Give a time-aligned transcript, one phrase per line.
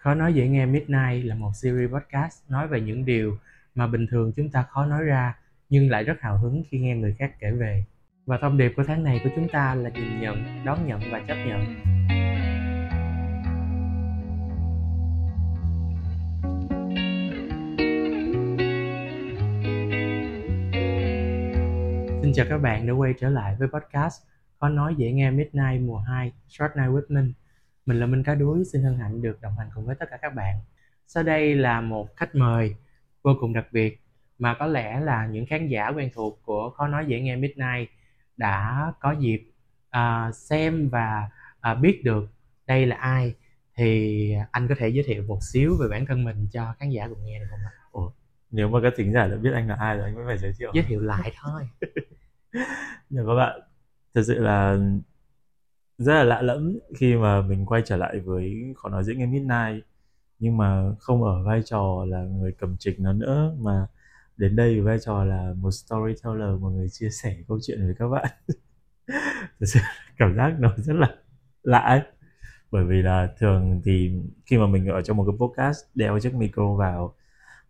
[0.00, 3.38] Khó nói dễ nghe Midnight là một series podcast nói về những điều
[3.74, 5.36] mà bình thường chúng ta khó nói ra
[5.68, 7.84] nhưng lại rất hào hứng khi nghe người khác kể về.
[8.26, 11.20] Và thông điệp của tháng này của chúng ta là nhìn nhận, đón nhận và
[11.28, 11.60] chấp nhận.
[22.22, 24.22] Xin chào các bạn đã quay trở lại với podcast
[24.60, 27.32] Khó nói dễ nghe Midnight mùa 2 Short Night with Minh
[27.90, 30.16] mình là Minh Cá Đuối, xin hân hạnh được đồng hành cùng với tất cả
[30.16, 30.60] các bạn.
[31.06, 32.74] Sau đây là một khách mời
[33.22, 34.00] vô cùng đặc biệt
[34.38, 37.90] mà có lẽ là những khán giả quen thuộc của Khó Nói Dễ Nghe Midnight
[38.36, 39.42] đã có dịp
[39.96, 41.30] uh, xem và
[41.72, 42.30] uh, biết được
[42.66, 43.34] đây là ai
[43.74, 47.08] thì anh có thể giới thiệu một xíu về bản thân mình cho khán giả
[47.08, 47.72] cùng nghe được không ạ?
[47.90, 48.10] Ủa,
[48.50, 50.52] nếu mà các thính giả đã biết anh là ai rồi anh mới phải giới
[50.58, 51.62] thiệu giới thiệu lại thôi
[53.10, 53.60] nhưng các bạn
[54.14, 54.78] thật sự là
[56.00, 59.26] rất là lạ lẫm khi mà mình quay trở lại với, khó nói diễn nghe
[59.26, 59.84] midnight.
[60.38, 63.86] Nhưng mà không ở vai trò là người cầm trịch nó nữa, mà
[64.36, 67.94] đến đây với vai trò là một storyteller một người chia sẻ câu chuyện với
[67.98, 68.26] các bạn.
[69.60, 69.80] Thật sự
[70.18, 71.14] cảm giác nó rất là
[71.62, 72.00] lạ ấy.
[72.70, 74.12] Bởi vì là thường thì
[74.46, 77.14] khi mà mình ở trong một cái podcast đeo chiếc micro vào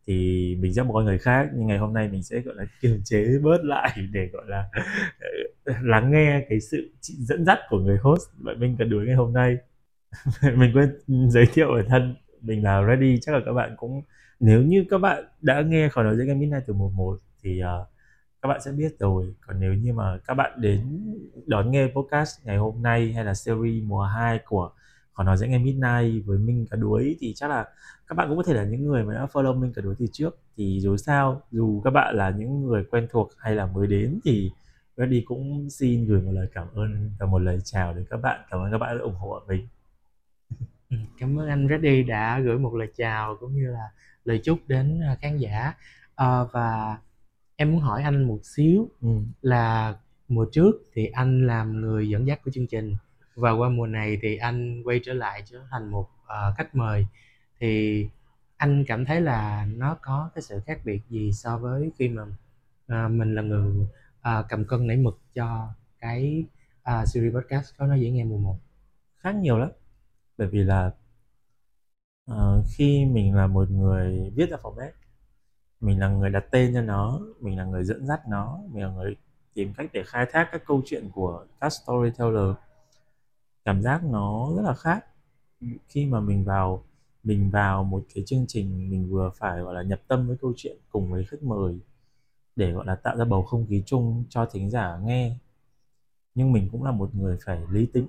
[0.06, 1.48] thì mình sẽ một con người khác.
[1.54, 4.70] Nhưng ngày hôm nay mình sẽ, gọi là, kiềm chế bớt lại để, gọi là
[5.82, 8.22] lắng nghe cái sự dẫn dắt của người host.
[8.38, 9.56] Vậy mình cần đuối ngày hôm nay.
[10.56, 10.98] Mình quên
[11.30, 12.14] giới thiệu bản thân.
[12.40, 14.02] Mình là ready chắc là các bạn cũng
[14.40, 17.62] nếu như các bạn đã nghe khỏi nói dễ nghe midnight từ mùa một thì
[17.62, 17.88] uh,
[18.42, 19.34] các bạn sẽ biết rồi.
[19.46, 20.80] Còn nếu như mà các bạn đến
[21.46, 24.70] đón nghe podcast ngày hôm nay hay là series mùa 2 của
[25.12, 27.68] khỏi nói dễ nghe midnight với minh cả đuối thì chắc là
[28.06, 30.06] các bạn cũng có thể là những người mà đã follow minh cả đuối từ
[30.12, 30.38] trước.
[30.56, 34.20] Thì dù sao dù các bạn là những người quen thuộc hay là mới đến
[34.24, 34.50] thì
[35.00, 38.40] Reddy cũng xin gửi một lời cảm ơn và một lời chào đến các bạn.
[38.50, 39.68] Cảm ơn các bạn đã ủng hộ mình.
[40.90, 43.90] Ừ, cảm ơn anh Reddy đã gửi một lời chào cũng như là
[44.24, 45.74] lời chúc đến à, khán giả.
[46.14, 46.98] À, và
[47.56, 49.08] em muốn hỏi anh một xíu ừ.
[49.42, 49.96] là
[50.28, 52.94] mùa trước thì anh làm người dẫn dắt của chương trình
[53.34, 57.06] và qua mùa này thì anh quay trở lại trở thành một uh, khách mời.
[57.60, 58.06] Thì
[58.56, 62.22] anh cảm thấy là nó có cái sự khác biệt gì so với khi mà
[62.22, 63.86] uh, mình là người
[64.20, 66.44] À, cầm cân nảy mực cho cái
[66.78, 68.56] uh, series podcast có nói dễ nghe mùa 1
[69.16, 69.70] khá nhiều lắm.
[70.38, 70.90] Bởi vì là
[72.30, 74.90] uh, khi mình là một người viết ra format
[75.80, 78.90] mình là người đặt tên cho nó mình là người dẫn dắt nó mình là
[78.90, 79.16] người
[79.54, 82.56] tìm cách để khai thác các câu chuyện của các storyteller
[83.64, 85.06] cảm giác nó rất là khác.
[85.88, 86.84] Khi mà mình vào
[87.22, 90.52] mình vào một cái chương trình mình vừa phải gọi là nhập tâm với câu
[90.56, 91.78] chuyện cùng với khách mời
[92.60, 95.36] để, gọi là, tạo ra bầu không khí chung cho thính giả nghe.
[96.34, 98.06] Nhưng mình cũng là một người phải lý tính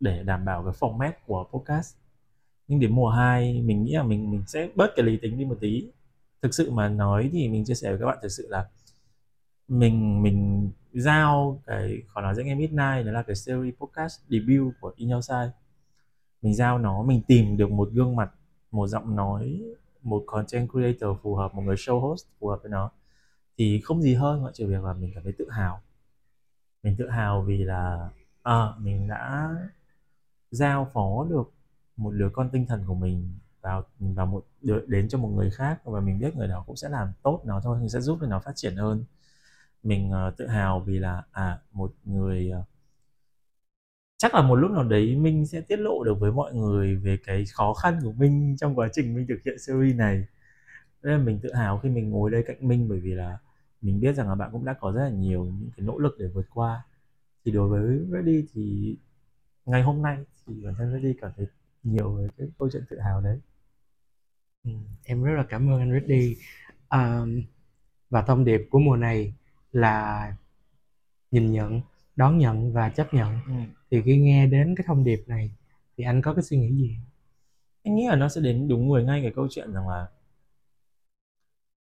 [0.00, 1.96] để đảm bảo cái format của podcast.
[2.68, 5.44] Nhưng đến mùa 2 mình nghĩ là mình mình sẽ bớt cái lý tính đi
[5.44, 5.90] một tí.
[6.42, 8.68] Thực sự mà nói thì mình chia sẻ với các bạn thực sự là
[9.68, 14.74] mình mình giao cái, khó nói dễ nghe midnight đó là cái series podcast debut
[14.80, 15.50] của In Your Side
[16.42, 18.30] mình giao nó, mình tìm được một gương mặt,
[18.70, 19.62] một giọng nói,
[20.02, 22.90] một content creator phù hợp, một người show host phù hợp với nó
[23.60, 25.82] thì không gì hơn ngoại trừ việc là mình cảm thấy tự hào.
[26.82, 28.10] Mình tự hào vì là
[28.42, 29.54] à, mình đã
[30.50, 31.52] giao phó được
[31.96, 35.50] một đứa con tinh thần của mình vào vào một đứa, đến cho một người
[35.50, 38.18] khác và mình biết người đó cũng sẽ làm tốt nó thôi mình sẽ giúp
[38.20, 39.04] cho nó phát triển hơn.
[39.82, 42.64] Mình uh, tự hào vì là à một người uh,
[44.18, 47.18] chắc là một lúc nào đấy minh sẽ tiết lộ được với mọi người về
[47.24, 50.26] cái khó khăn của minh trong quá trình minh thực hiện series này.
[51.02, 53.38] Nên là mình tự hào khi mình ngồi đây cạnh minh bởi vì là
[53.80, 56.16] mình biết rằng là bạn cũng đã có rất là nhiều những cái nỗ lực
[56.18, 56.84] để vượt qua.
[57.44, 58.96] Thì đối với Reddy thì
[59.66, 61.46] ngày hôm nay thì bản thân Reddy cảm thấy
[61.82, 63.40] nhiều về cái câu chuyện tự hào đấy.
[64.64, 64.70] Ừ,
[65.04, 66.36] em rất là cảm ơn anh Reddy.
[66.90, 67.42] Um,
[68.10, 69.34] và thông điệp của mùa này
[69.72, 70.36] là
[71.30, 71.80] nhìn nhận
[72.16, 73.38] đón nhận và chấp nhận.
[73.46, 73.52] Ừ.
[73.90, 75.50] thì khi nghe đến cái thông điệp này
[75.96, 76.96] thì anh có cái suy nghĩ gì?
[77.84, 80.06] Anh nghĩ là nó sẽ đến đúng người ngay cái câu chuyện rằng là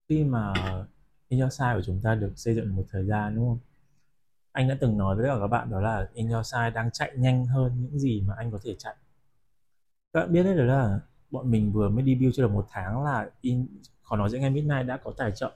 [0.09, 0.53] khi mà
[1.27, 3.60] In Your Side của chúng ta được xây dựng một thời gian, đúng không?
[4.51, 7.45] Anh đã từng nói với các bạn đó là In Your Side đang chạy nhanh
[7.45, 8.95] hơn những gì mà anh có thể chạy.
[10.13, 11.00] Các bạn biết đấy là
[11.31, 13.68] bọn mình vừa mới debut chưa được một tháng là in,
[14.04, 15.51] khó nói dễ ngay Midnight đã có tài trợ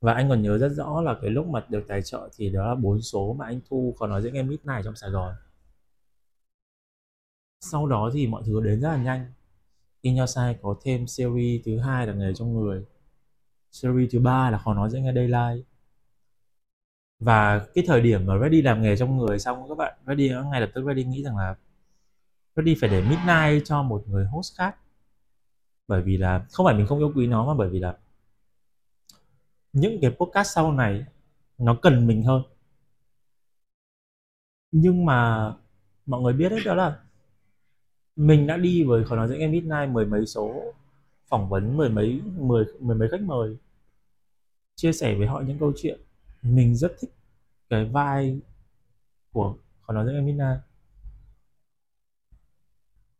[0.00, 2.68] và anh còn nhớ rất rõ là cái lúc mà được tài trợ thì đó
[2.68, 5.34] là bốn số mà anh thu, khó nói dễ ngay Midnight trong Sài Gòn
[7.60, 9.32] sau đó thì mọi thứ đến rất là nhanh
[10.00, 12.84] In Your Side có thêm series thứ hai là nghề trong người
[13.70, 15.66] series thứ ba là khó nói dễ nghe daylight.
[17.20, 20.60] Và cái thời điểm mà Ready làm nghề trong người xong các bạn Ready ngay
[20.60, 21.54] lập tức Ready nghĩ rằng là
[22.56, 24.76] Ready phải để midnight cho một người host khác.
[25.88, 27.96] Bởi vì là, không phải mình không yêu quý nó mà bởi vì là
[29.72, 31.04] những cái podcast sau này
[31.58, 32.42] nó cần mình hơn.
[34.72, 35.52] Nhưng mà
[36.06, 36.98] mọi người biết đấy đó là
[38.16, 40.72] mình đã đi với khó nói dẫn em midnight mười mấy số
[41.30, 43.56] phỏng vấn mười mấy, mười mười mấy khách mời,
[44.74, 46.00] chia sẻ với họ những câu chuyện.
[46.42, 47.10] Mình rất thích
[47.68, 48.40] cái vai
[49.32, 50.62] của khó nói với Emina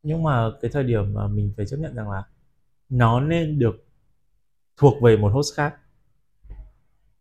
[0.03, 2.23] nhưng mà cái thời điểm mà mình phải chấp nhận rằng là
[2.89, 3.87] nó nên được
[4.77, 5.77] thuộc về một host khác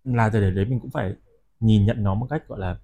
[0.03, 1.15] là thời điểm đấy mình cũng phải
[1.59, 2.79] nhìn nhận nó một cách, gọi là,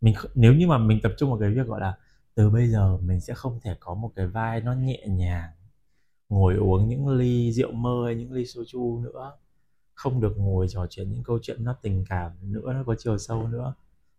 [0.00, 1.98] mình nếu như mà mình tập trung vào cái việc, gọi là,
[2.34, 5.50] từ bây giờ mình sẽ không thể có một cái vai nó nhẹ nhàng
[6.30, 9.32] ngồi uống những ly rượu mơ hay những ly soju nữa.
[9.94, 13.18] Không được ngồi trò chuyện những câu chuyện nó tình cảm nữa, nó có chiều
[13.18, 13.74] sâu nữa.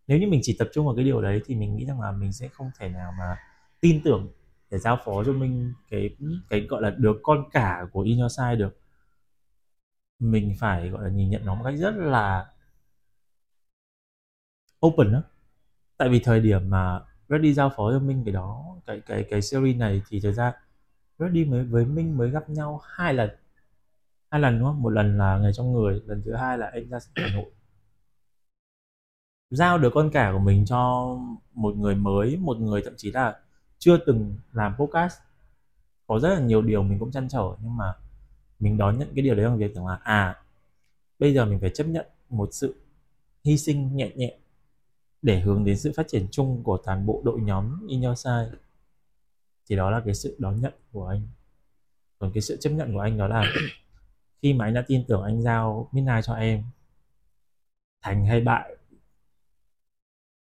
[0.07, 2.11] Nếu như mình chỉ tập trung vào cái điều đấy thì mình nghĩ rằng là
[2.11, 3.37] mình sẽ không thể nào mà
[3.81, 4.27] tin tưởng
[4.71, 6.15] để giao phó cho mình cái
[6.49, 8.77] cái gọi là đứa con cả của Inosai Side được.
[10.19, 12.51] Mình phải gọi là nhìn nhận nó một cách rất là
[14.85, 15.23] open đó
[15.97, 19.41] tại vì thời điểm mà ready giao phó cho mình cái đó, cái cái cái
[19.41, 20.53] series này thì thực ra
[21.21, 23.29] Reddy mới, với Minh mới gặp nhau hai lần.
[24.31, 24.81] Hai lần, đúng không?
[24.81, 27.51] Một lần là ngày trong người, lần thứ hai là anh ra Hà Nội.
[29.49, 31.17] Giao được con cả của mình cho
[31.53, 33.39] một người mới, một người thậm chí là
[33.79, 35.19] chưa từng làm podcast.
[36.07, 37.93] Có rất là nhiều điều mình cũng chăn trở, nhưng mà
[38.59, 40.41] mình đón nhận cái điều đấy bằng việc rằng là à
[41.21, 42.75] bây giờ mình phải chấp nhận một sự
[43.43, 44.37] hy sinh nhẹ nhẹ
[45.21, 48.57] để hướng đến sự phát triển chung của toàn bộ đội nhóm In Your Side
[49.69, 51.21] thì đó là cái sự đón nhận của anh.
[52.19, 53.43] Còn cái sự chấp nhận của anh đó là
[54.41, 56.63] khi mà anh đã tin tưởng anh giao Midnight cho em
[58.01, 58.75] thành hay bại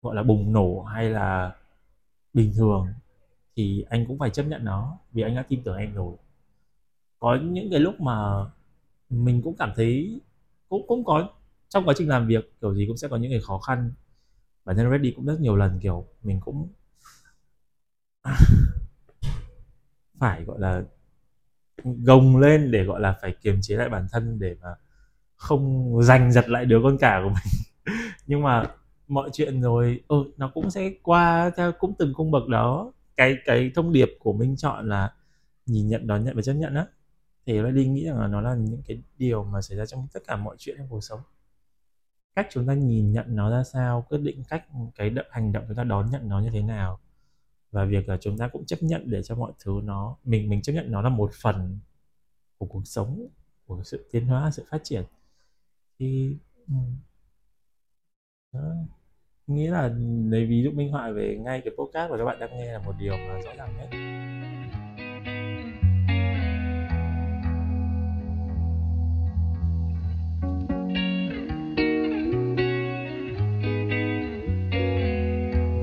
[0.02, 1.56] gọi là bùng nổ hay là
[2.34, 2.86] bình thường
[3.56, 6.16] thì anh cũng phải chấp nhận nó vì anh đã tin tưởng em rồi.
[7.18, 8.44] Có những cái lúc mà
[9.10, 10.20] mình cũng cảm thấy
[10.68, 11.28] cũng cũng có
[11.68, 13.92] trong quá trình làm việc kiểu gì cũng sẽ có những cái khó khăn.
[14.64, 16.68] Bản thân Reddy cũng rất nhiều lần kiểu mình cũng
[20.24, 20.82] phải gọi là
[21.84, 24.68] gồng lên để gọi là phải kiềm chế lại bản thân để mà
[25.36, 27.94] không giành giật lại đứa con cả của mình.
[28.26, 28.64] Nhưng mà
[29.08, 32.92] mọi chuyện rồi ừ, nó cũng sẽ qua theo cũng từng cung bậc đó.
[33.16, 35.12] Cái cái thông điệp của mình chọn là
[35.66, 36.86] nhìn nhận đón nhận và chấp nhận á.
[37.46, 40.20] Thì Reddy nghĩ rằng là nó là những cái điều mà xảy ra trong tất
[40.26, 41.20] cả mọi chuyện trong cuộc sống.
[42.36, 45.64] Cách chúng ta nhìn nhận nó ra sao quyết định cách cái động hành động
[45.68, 47.00] chúng ta đón nhận nó như thế nào
[47.74, 50.62] và việc là chúng ta cũng chấp nhận để cho mọi thứ nó, mình mình
[50.62, 51.78] chấp nhận nó là một phần
[52.58, 53.28] của cuộc sống,
[53.66, 55.02] của sự tiến hóa, sự phát triển.
[55.98, 56.36] Thì
[56.68, 56.74] ừ.
[58.52, 58.74] đó.
[59.46, 59.88] nghĩa là
[60.28, 62.78] lấy ví dụ minh họa về ngay cái podcast mà các bạn đang nghe là
[62.78, 63.88] một điều mà rõ ràng nhất.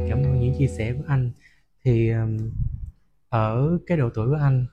[0.09, 1.31] Cảm ơn những chia sẻ của anh
[1.83, 2.11] thì
[3.29, 4.65] ở cái độ tuổi của anh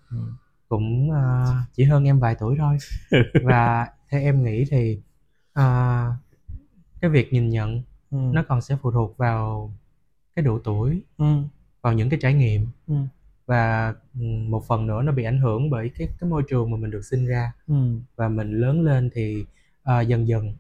[0.69, 2.79] cũng uh, chỉ hơn em vài tuổi thôi
[3.45, 4.99] và theo em nghĩ thì
[5.61, 6.13] uh,
[7.01, 8.19] cái việc nhìn nhận ừ.
[8.33, 9.73] nó còn sẽ phụ thuộc vào
[10.37, 11.25] cái độ tuổi ừ.
[11.83, 12.95] vào những cái trải nghiệm Ừ.
[13.47, 13.95] và
[14.49, 17.05] một phần nữa nó bị ảnh hưởng bởi cái cái môi trường mà mình được
[17.05, 17.75] sinh ra Ừ.
[18.17, 19.45] và mình lớn lên thì
[19.83, 20.55] ờ, dần dần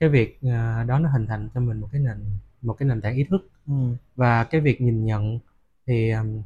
[0.00, 2.16] cái việc ờ, đó nó hình thành cho mình một cái nền
[2.62, 3.94] một cái nền tảng ý thức Ừ.
[4.16, 5.38] và cái việc nhìn nhận
[5.86, 6.42] thì ừm,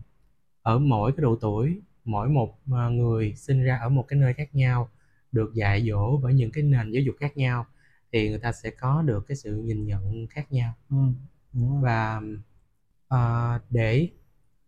[0.63, 4.35] ở mỗi cái độ tuổi mỗi một ờ, người sinh ra ở một cái nơi
[4.35, 4.91] khác nhau
[5.33, 7.67] được dạy dỗ bởi những cái nền giáo dục khác nhau
[8.13, 10.75] thì người ta sẽ có được cái sự nhìn nhận khác nhau
[11.55, 11.61] Ừ.
[11.83, 12.21] Và
[13.09, 14.09] ờ, để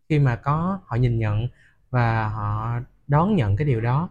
[0.09, 1.49] khi mà có họ nhìn nhận
[1.91, 4.11] và họ đón nhận cái điều đó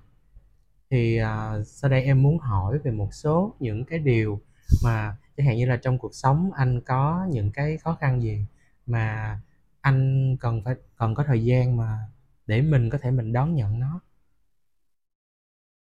[0.92, 4.42] thì ờ, sau đây em muốn hỏi về một số những cái điều
[4.84, 8.46] mà chẳng hạn như là trong cuộc sống anh có những cái khó khăn gì
[8.88, 9.40] mà
[9.82, 12.00] anh cần phải, cần có thời gian mà
[12.48, 14.00] để mình có thể mình đón nhận nó.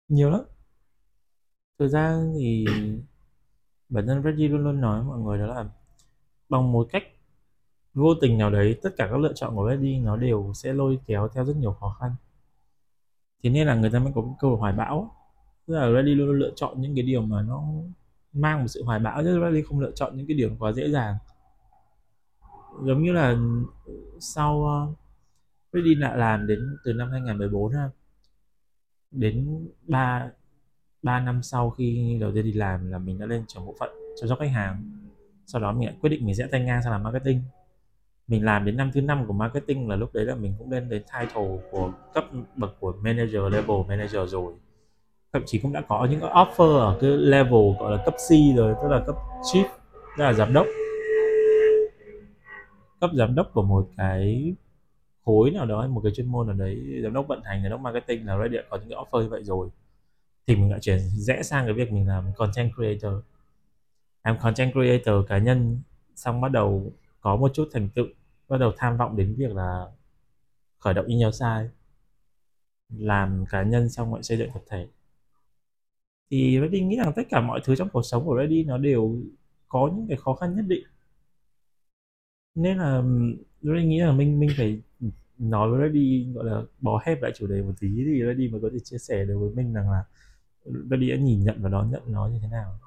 [0.08, 0.42] Nhiều lắm.
[1.80, 2.66] Thực ra thì
[3.90, 5.66] bản thân Reggie luôn luôn nói với mọi người đó là
[6.50, 7.04] bằng một cách
[7.94, 11.00] vô tình nào đấy, tất cả các lựa chọn của Reggie nó đều sẽ lôi
[11.06, 12.12] kéo theo rất nhiều khó khăn.
[13.44, 15.16] Thế nên là người ta mới có cái câu hoài bão.
[15.66, 17.64] Tức là Reggie luôn luôn lựa chọn những cái điều mà nó
[18.34, 20.90] mang một sự hoài bão, chứ Reggie không lựa chọn những cái điều quá dễ
[20.90, 21.16] dàng
[22.84, 23.30] giống như là
[23.86, 24.56] ừ, sau
[25.74, 27.90] uh, đi lại làm đến từ năm 2014 ha
[29.12, 30.30] đến 3
[31.02, 33.90] 3 năm sau khi đầu tiên đi làm là mình đã lên trưởng bộ phận
[34.20, 34.92] chăm sóc khách hàng.
[35.46, 37.42] Sau đó mình lại quyết định mình sẽ tay ngang sang làm marketing.
[38.28, 40.90] Mình làm đến năm thứ năm của marketing là lúc đấy là mình cũng lên
[40.90, 44.54] đến title của cấp bậc của manager level manager rồi.
[45.34, 48.58] Thậm chí cũng đã có những cái offer ở cái level gọi là cấp C
[48.58, 49.66] rồi tức là cấp chief
[50.18, 50.68] tức là giám đốc
[53.00, 54.54] cấp giám đốc của một cái
[55.26, 57.80] khối nào đó, một cái chuyên môn nào đấy, giám đốc vận hành, giám đốc
[57.80, 59.70] marketing là ready có những cái offer như vậy rồi,
[60.48, 63.14] thì mình lại chuyển rẽ sang cái việc mình làm content creator.
[64.24, 65.82] Làm content creator cá nhân,
[66.16, 68.06] xong bắt đầu có một chút thành tựu,
[68.48, 69.88] bắt đầu tham vọng đến việc là
[70.80, 71.70] khởi động email sai
[72.90, 74.88] làm cá nhân xong lại xây dựng tập thể.
[76.32, 79.16] Thì Reddy nghĩ rằng tất cả mọi thứ trong cuộc sống của Reddy nó đều
[79.68, 80.84] có những cái khó khăn nhất định
[82.58, 83.04] nên là
[83.62, 84.82] Reddy nghĩ là mình mình phải
[85.38, 88.62] nói với Reddy gọi là bó hẹp lại chủ đề một tí thì Reddy mới
[88.62, 90.04] có thể chia sẻ được với mình rằng là
[90.66, 92.80] Reddy đã nhìn nhận và đón nhận nó như thế nào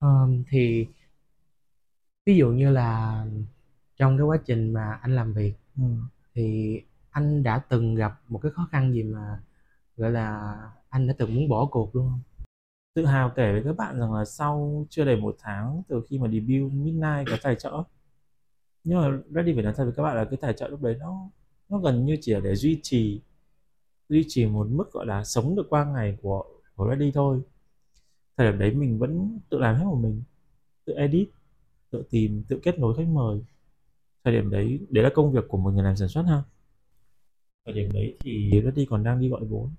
[0.00, 0.86] um, thì
[2.26, 3.24] ví dụ như là
[3.96, 5.82] trong cái quá trình mà anh làm việc ừ.
[6.34, 9.40] thì anh đã từng gặp một cái khó khăn gì mà
[9.96, 10.56] gọi là
[10.88, 12.20] anh đã từng muốn bỏ cuộc luôn không?
[12.94, 16.18] Tự hào kể với các bạn rằng là sau chưa đầy một tháng từ khi
[16.18, 17.82] mà debut Midnight có tài trợ
[18.86, 20.96] nhưng mà Ready phải nói thật với các bạn là cái tài trợ lúc đấy
[21.00, 21.30] nó
[21.68, 23.20] nó gần như chỉ là để duy trì
[24.08, 26.44] duy trì một mức gọi là sống được qua ngày của
[26.76, 27.40] của Ready thôi.
[28.36, 30.22] Thời điểm đấy mình vẫn tự làm hết của mình,
[30.84, 31.28] tự edit,
[31.90, 33.40] tự tìm, tự kết nối khách mời.
[34.24, 36.42] Thời điểm đấy đấy là công việc của một người làm sản xuất ha.
[37.64, 39.70] Thời điểm đấy thì Ready còn đang đi gọi vốn.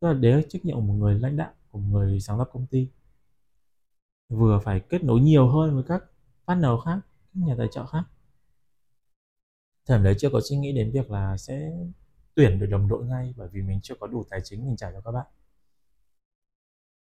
[0.00, 2.38] Tức là đấy là trách nhiệm của một người lãnh đạo, của một người sáng
[2.38, 2.88] lập công ty.
[4.28, 6.04] Vừa phải kết nối nhiều hơn với các
[6.46, 6.98] partner khác
[7.34, 8.02] nhà tài trợ khác.
[9.86, 11.72] Thời điểm đấy chưa có suy nghĩ đến việc là sẽ
[12.34, 14.92] tuyển được đồng đội ngay bởi vì mình chưa có đủ tài chính mình trả
[14.92, 15.26] cho các bạn.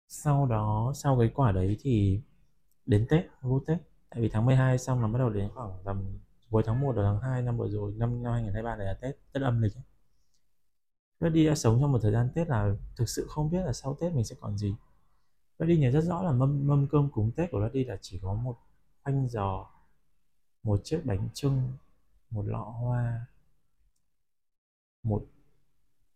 [0.07, 2.21] Sau đó, sau cái quả đấy thì
[2.85, 3.77] đến Tết, vô Tết,
[4.09, 6.19] tại vì tháng 12 xong là bắt đầu đến khoảng tầm
[6.49, 9.17] cuối tháng 1 đầu tháng 2 năm vừa rồi, năm năm 2023 này là Tết
[9.33, 9.73] Tết âm lịch
[11.19, 13.73] Rất đi đã sống trong một thời gian Tết là thực sự không biết là
[13.73, 14.75] sau Tết mình sẽ còn gì.
[15.59, 18.33] Reddy nhớ rất rõ là mâm mâm cơm cúng Tết của Reddy là chỉ có
[18.33, 18.57] một
[19.03, 19.76] khoanh giò
[20.67, 21.73] một chiếc bánh trưng,
[22.29, 23.25] một lọ hoa,
[25.03, 25.27] một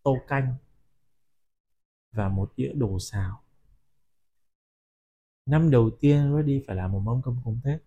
[0.03, 0.55] tô canh
[2.11, 3.41] và một đĩa đồ xào.
[5.45, 7.81] Năm đầu tiên ready phải làm một mâm cơm cúng Tết.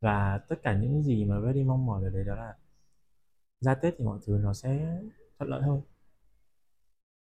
[0.00, 2.56] Và tất cả những gì mà ready mong mỏi ở đấy đó là
[3.60, 5.00] ra Tết thì mọi thứ nó sẽ
[5.38, 5.82] thuận lợi hơn.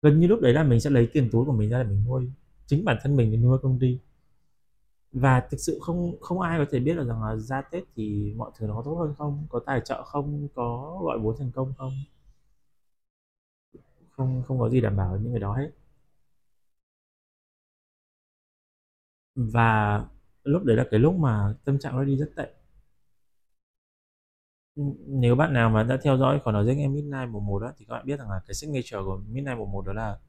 [0.02, 2.04] Gần như lúc đấy là mình sẽ lấy tiền túi của mình ra để mình
[2.06, 2.32] nuôi.
[2.66, 4.00] Chính bản thân mình để nuôi công ty
[5.12, 8.34] và thực sự không không ai có thể biết được rằng là ra Tết thì
[8.38, 9.48] mọi thứ nó có tốt hơn không?
[9.50, 10.48] Có tài trợ không?
[10.56, 11.92] Có gọi vốn thành công không?
[14.12, 15.72] Không không có gì đảm bảo những cái đó hết.
[19.36, 20.06] Và
[20.44, 22.54] lúc đấy là cái lúc mà tâm trạng nó đi rất tệ.
[25.08, 27.72] Nếu bạn nào mà đã theo dõi còn nói danh em Midnight mùa 1 đó
[27.78, 30.20] thì các bạn biết rằng là cái signature của Midnight mùa 1 đó là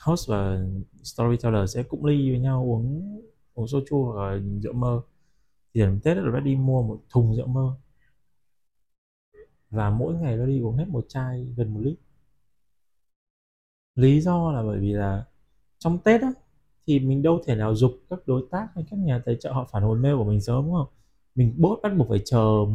[0.00, 0.58] host và
[1.02, 3.20] storyteller sẽ cũng ly với nhau uống
[3.60, 5.02] uống soju hoặc là rượu mơ.
[5.74, 7.76] Thì đến Tết là đi mua một thùng rượu mơ.
[9.70, 11.98] Và mỗi ngày nó đi uống hết một chai gần một lít.
[13.94, 15.24] Lý do là bởi vì là
[15.78, 16.32] trong Tết á,
[16.86, 19.68] thì mình đâu thể nào dục các đối tác hay các nhà tài trợ họ
[19.72, 20.88] phản hồi mail của mình sớm, đúng không?
[21.34, 22.66] Mình bốt bắt buộc phải chờ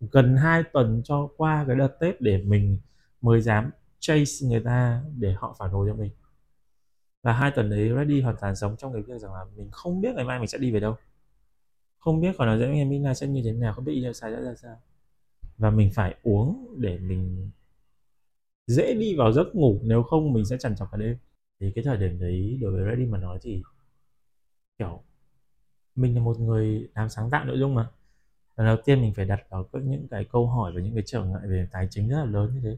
[0.00, 2.78] gần 2 tuần cho qua cái đợt Tết để mình
[3.20, 6.10] mới dám chase người ta để họ phản hồi cho mình
[7.22, 10.00] và hai tuần đấy ready hoàn toàn sống trong cái việc rằng là mình không
[10.00, 10.96] biết ngày mai mình sẽ đi về đâu.
[11.98, 14.32] Không biết còn là dẫn em Mina sẽ như thế nào, không biết yêu sai
[14.36, 14.80] sẽ ra sao.
[15.58, 17.50] Và mình phải uống để mình
[18.66, 21.16] dễ đi vào giấc ngủ, nếu không mình sẽ chằn trọc cả đêm.
[21.60, 23.62] Thì cái thời điểm đấy đối với ready mà nói thì,
[24.78, 25.02] kiểu,
[25.94, 27.90] mình là một người làm sáng tạo nội dung mà.
[28.56, 31.02] Lần đầu tiên mình phải đặt vào các những cái câu hỏi và những cái
[31.06, 32.76] trở ngại về tài chính rất là lớn như thế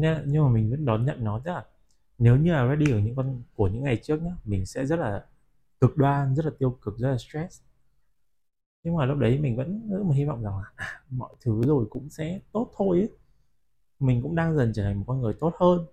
[0.00, 1.64] nên, nhưng mà mình vẫn đón nhận nó tức là
[2.18, 4.98] nếu như là ready ở những con của những ngày trước nhá mình sẽ rất
[4.98, 5.24] là
[5.80, 7.62] cực đoan rất là tiêu cực rất là stress.
[8.84, 11.62] Nhưng mà lúc đấy mình vẫn rất một hy vọng rằng là à, mọi thứ
[11.62, 13.10] rồi cũng sẽ tốt thôi ấy.
[14.00, 15.86] mình cũng đang dần trở thành một con người tốt hơn.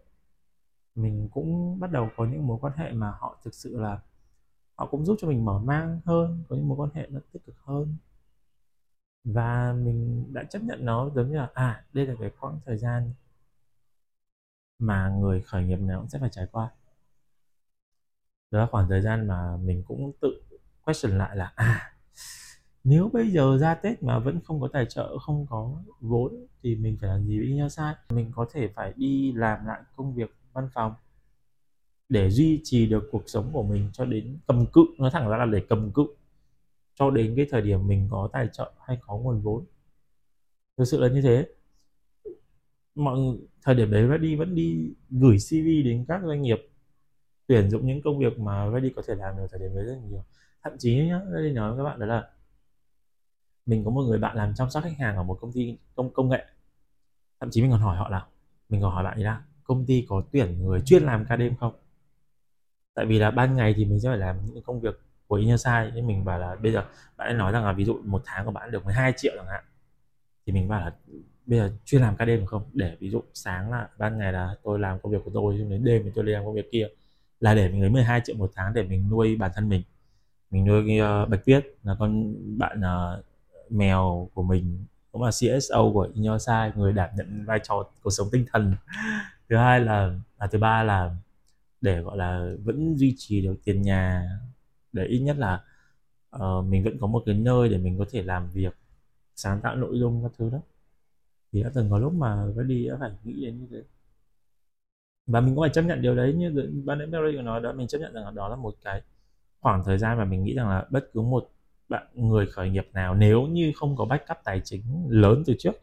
[0.95, 4.01] Mình cũng bắt đầu có những mối quan hệ mà họ thực sự là
[4.75, 7.45] họ cũng giúp cho mình mở mang hơn có những mối quan hệ nó tích
[7.45, 7.95] cực hơn.
[9.23, 12.77] Và mình đã chấp nhận nó giống như là à đây là cái khoảng thời
[12.77, 13.13] gian
[14.79, 16.69] mà người khởi nghiệp nào cũng sẽ phải trải qua.
[18.51, 20.41] Đó là khoảng thời gian mà mình cũng tự
[20.85, 21.93] question lại là à
[22.83, 26.75] nếu bây giờ ra Tết mà vẫn không có tài trợ, không có vốn thì
[26.75, 27.95] mình phải làm gì với nhau sai?
[28.09, 30.93] Mình có thể phải đi làm lại công việc văn phòng
[32.09, 34.81] để duy trì được cuộc sống của mình cho đến cầm cự.
[34.99, 36.07] Nói thẳng ra là để cầm cự.
[36.95, 39.65] Cho đến cái thời điểm mình có tài trợ hay có nguồn vốn.
[40.77, 41.47] Thực sự là như thế
[42.95, 43.19] mọi
[43.63, 46.69] thời điểm đấy Ready vẫn đi gửi CV đến các doanh nghiệp,
[47.47, 49.97] tuyển dụng những công việc mà Ready có thể làm được thời điểm đấy rất
[50.09, 50.23] nhiều.
[50.63, 52.29] Thậm chí nhá Ready nói với các bạn đó là
[53.65, 56.13] mình có một người bạn làm chăm sóc khách hàng ở một công ty công
[56.13, 56.45] công nghệ.
[57.39, 58.25] Thậm chí mình còn hỏi họ là,
[58.69, 61.55] mình còn hỏi bạn ấy là, công ty có tuyển người chuyên làm ca đêm
[61.55, 61.73] không?
[62.93, 65.65] Tại vì là ban ngày thì mình sẽ phải làm những công việc của Inner
[65.65, 66.85] Side nhưng mình bảo là, bây giờ
[67.17, 69.47] bạn ấy nói rằng là ví dụ một tháng của bạn được 12 triệu chẳng
[69.47, 69.63] hạn.
[70.45, 70.95] Thì mình bảo là
[71.45, 72.63] bây giờ chuyên làm ca đêm được không?
[72.73, 75.69] Để ví dụ sáng là ban ngày là tôi làm công việc của tôi nhưng
[75.69, 76.87] đến đêm thì tôi đi làm công việc kia.
[77.39, 79.81] Là để mình lấy 12 triệu một tháng để mình nuôi bản thân mình.
[80.51, 83.25] Mình nuôi uh, bạch tuyết là con bạn uh,
[83.69, 88.27] mèo của mình cũng là CSO của Innosai người đảm nhận vai trò cuộc sống
[88.31, 88.75] tinh thần.
[89.49, 91.15] Thứ hai là à, thứ ba là
[91.81, 94.29] để gọi là vẫn duy trì được tiền nhà.
[94.93, 95.63] Để ít nhất là
[96.35, 98.75] uh, mình vẫn có một cái nơi để mình có thể làm việc
[99.35, 100.59] sáng tạo nội dung các thứ đó
[101.53, 103.83] thì đã từng có lúc mà đi đã phải nghĩ đến như thế.
[105.27, 107.87] Và mình cũng phải chấp nhận điều đấy như ban nãy Mary nói đó, mình
[107.87, 109.01] chấp nhận rằng đó là một cái
[109.59, 111.49] khoảng thời gian mà mình nghĩ rằng là bất cứ một
[111.89, 115.73] bạn người khởi nghiệp nào nếu như không có backup tài chính lớn từ trước,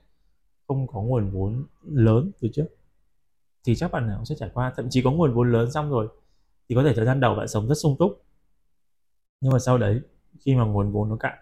[0.68, 2.66] không có nguồn vốn lớn từ trước,
[3.64, 4.72] thì chắc bạn nào sẽ trải qua.
[4.76, 6.08] Thậm chí có nguồn vốn lớn xong rồi
[6.68, 8.22] thì có thể thời gian đầu bạn sống rất sung túc.
[9.40, 10.00] Nhưng mà sau đấy,
[10.40, 11.38] khi mà nguồn vốn nó cạn,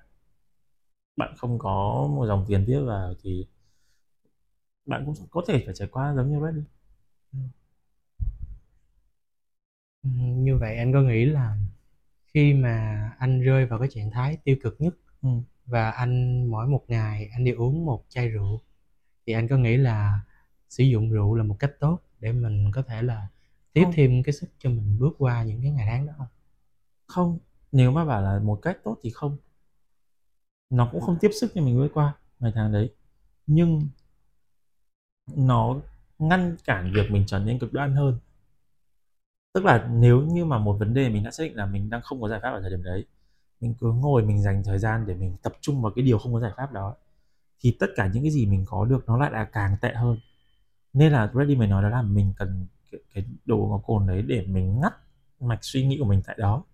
[1.17, 3.47] bạn không có một dòng tiền tiếp vào thì
[4.89, 6.63] bạn cũng có thể phải trải qua giống như Reddy
[10.03, 11.57] ừ, như vậy anh có nghĩ là
[12.27, 15.29] khi mà anh rơi vào cái trạng thái tiêu cực nhất ừ.
[15.67, 18.61] và anh mỗi một ngày anh đi uống một chai rượu
[19.27, 20.21] thì anh có nghĩ là
[20.69, 23.29] sử dụng rượu là một cách tốt để mình có thể là
[23.73, 23.93] tiếp không.
[23.95, 26.27] thêm cái sức cho mình bước qua những cái ngày tháng đó không?
[27.07, 27.39] Không.
[27.73, 29.37] Nếu mà bảo là một cách tốt thì không.
[30.71, 32.95] Nó cũng không tiếp sức cho mình bước qua ngày tháng đấy.
[33.47, 33.89] Nhưng
[35.37, 35.77] nó
[36.19, 38.19] ngăn cản việc mình trở nên cực đoan hơn.
[39.55, 42.03] Tức là nếu như mà một vấn đề mình đã xác định là mình đang
[42.03, 43.05] không có giải pháp ở thời điểm đấy
[43.61, 46.33] mình cứ ngồi mình dành thời gian để mình tập trung vào cái điều không
[46.33, 46.95] có giải pháp đó
[47.61, 50.19] thì tất cả những cái gì mình có được nó lại là càng tệ hơn.
[50.93, 54.23] Nên là Ready mới nói đó là mình cần cái, cái đồ có cồn đấy
[54.23, 54.95] để mình ngắt
[55.41, 56.65] mạch suy nghĩ của mình tại đó.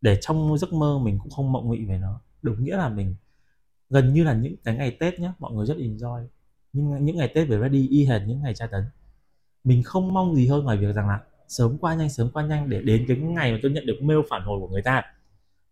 [0.00, 2.20] Để trong giấc mơ mình cũng không mộng mị về nó.
[2.42, 3.14] Đúng nghĩa là mình
[3.90, 6.26] gần như là những cái ngày Tết nhá mọi người rất enjoy
[6.72, 8.84] nhưng những ngày Tết về Ready y hệt những ngày tra tấn.
[9.64, 12.70] Mình không mong gì hơn ngoài việc rằng là sớm qua nhanh, sớm qua nhanh
[12.70, 15.02] để đến cái ngày mà tôi nhận được mail phản hồi của người ta.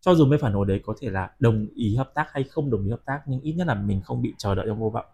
[0.00, 2.70] Cho dù mail phản hồi đấy có thể là đồng ý hợp tác hay không
[2.70, 4.90] đồng ý hợp tác, nhưng ít nhất là mình không bị chờ đợi trong vô
[4.90, 5.06] vọng.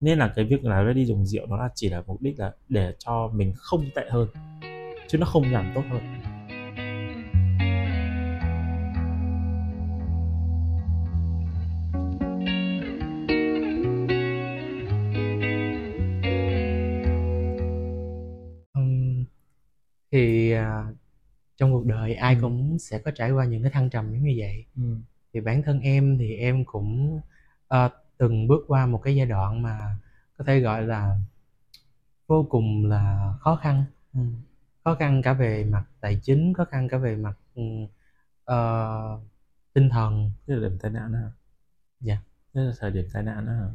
[0.00, 2.52] Nên là cái việc là ready dùng rượu nó là chỉ là mục đích là
[2.68, 4.28] để cho mình không tệ hơn,
[5.08, 6.21] chứ nó không làm tốt hơn.
[22.12, 22.40] Đời ai ừ.
[22.40, 24.96] cũng sẽ có trải qua những cái thăng trầm giống như vậy ừ.
[25.32, 27.20] thì bản thân em thì em cũng
[27.74, 29.96] uh, từng bước qua một cái giai đoạn mà
[30.38, 31.18] có thể gọi là
[32.26, 34.20] vô cùng là khó khăn ừ.
[34.84, 39.20] khó khăn cả về mặt tài chính khó khăn cả về mặt uh,
[39.72, 41.30] tinh thần cái là điểm tai nạn hả
[42.00, 42.18] dạ
[42.54, 43.68] đây là thời điểm tai nạn đó hả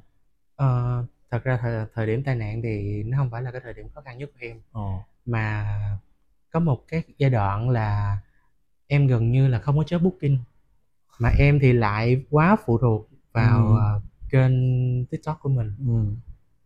[0.65, 3.73] uh, thật ra thời, thời điểm tai nạn thì nó không phải là cái thời
[3.73, 5.03] điểm khó khăn nhất của em Ồ.
[5.25, 5.65] mà
[6.49, 8.17] có một cái giai đoạn là
[8.87, 10.37] em gần như là không có chốt booking
[11.19, 13.73] mà em thì lại quá phụ thuộc vào ừ.
[13.73, 16.15] uh, kênh tiktok của mình ừ.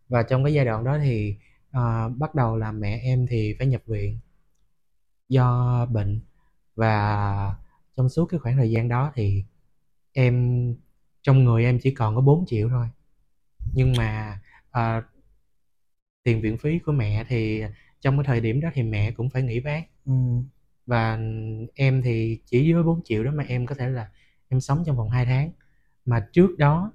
[0.08, 1.36] và trong cái giai đoạn đó thì
[1.76, 4.18] uh, bắt đầu là mẹ em thì phải nhập viện
[5.28, 6.20] do bệnh
[6.76, 7.54] và
[7.96, 9.44] trong suốt cái khoảng thời gian đó thì
[10.12, 10.74] em
[11.22, 12.88] trong người em chỉ còn có 4 triệu thôi
[13.74, 14.40] nhưng mà
[14.78, 15.04] uh,
[16.22, 17.62] tiền viện phí của mẹ thì
[18.00, 20.12] trong cái thời điểm đó thì mẹ cũng phải nghỉ bán ừ.
[20.92, 21.18] Và
[21.74, 24.08] em thì chỉ dưới 4 triệu đó mà em có thể là
[24.48, 25.50] em sống trong vòng 2 tháng
[26.04, 26.92] mà trước đó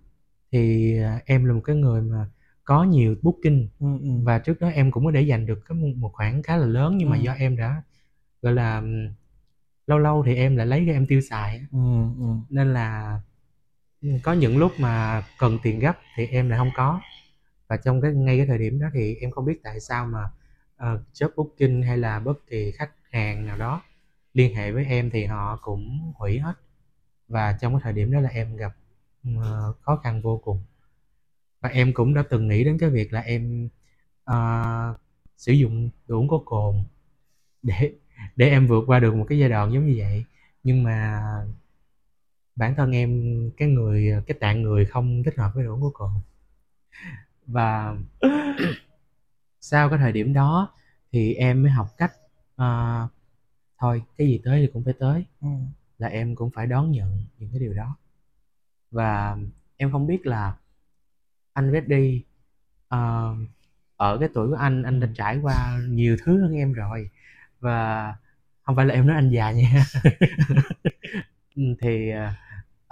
[0.52, 2.30] thì à, em là một cái người mà
[2.64, 4.10] có nhiều booking ừ, ừ.
[4.24, 6.98] và trước đó em cũng có để dành được cái một khoản khá là lớn
[6.98, 7.12] nhưng ừ.
[7.12, 7.82] mà do em đã
[8.42, 8.84] gọi là
[9.88, 11.80] lâu lâu thì em lại lấy ra em tiêu xài ừ,
[12.20, 12.26] ừ.
[12.50, 13.20] nên là
[14.24, 17.02] có những lúc mà cần tiền gấp thì em lại không có
[17.68, 20.24] và trong cái ngay cái thời điểm đó thì em không biết tại sao mà
[20.76, 23.82] uh, job booking hay là bất kỳ khách hàng nào đó
[24.34, 26.54] liên hệ với em thì họ cũng hủy hết.
[27.28, 28.76] Và trong cái thời điểm đó là em gặp
[29.30, 30.63] uh, khó khăn vô cùng.
[31.62, 33.70] Và em cũng đã từng nghĩ đến cái việc là em
[34.32, 35.00] uh,
[35.38, 36.84] sử dụng đồ uống có cồn
[37.63, 37.93] để
[38.36, 40.26] để em vượt qua được một cái giai đoạn giống như vậy.
[40.63, 41.22] Nhưng mà
[42.56, 45.91] bản thân em cái người cái tạng người không thích hợp với đồ uống có
[45.93, 46.12] cồn.
[47.48, 47.98] Và
[49.62, 50.74] sau cái thời điểm đó
[51.12, 52.12] thì em mới học cách
[52.62, 53.12] uh,
[53.80, 55.26] thôi cái gì tới thì cũng phải tới.
[55.41, 55.48] Ừ.
[55.98, 57.98] là em cũng phải đón nhận những cái điều đó.
[58.91, 59.38] Và
[59.78, 60.58] em không biết là
[61.54, 62.24] anh Reddy
[62.96, 63.38] uh,
[63.98, 67.10] ở cái tuổi của anh anh đã trải qua nhiều thứ hơn em rồi.
[67.60, 68.15] Và
[68.63, 69.86] không phải là em nói anh già nha.
[71.82, 72.12] Thì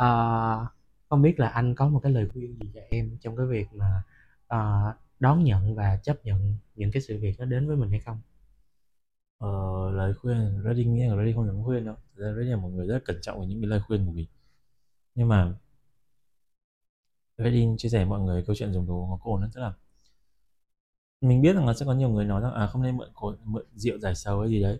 [0.04, 0.68] uh,
[1.10, 3.68] không biết là anh có một cái lời khuyên gì cho em trong cái việc
[3.74, 4.04] mà
[4.56, 8.00] uh, đón nhận và chấp nhận những cái sự việc nó đến với mình hay
[8.00, 8.20] không
[9.44, 11.96] uh, lời khuyên Redding nghĩ là Redding không dám khuyên đâu.
[11.96, 14.06] Thật ra Redding là một người rất là cẩn trọng với những cái lời khuyên
[14.06, 14.28] của mình.
[15.16, 15.54] Nhưng mà
[17.38, 19.74] Redding chia sẻ với mọi người câu chuyện dùng đồ có cồn đó tức là.
[21.22, 23.38] Mình biết rằng là sẽ có nhiều người nói rằng à không nên mượn cồn
[23.44, 24.80] mượn rượu giải sầu hay gì đấy.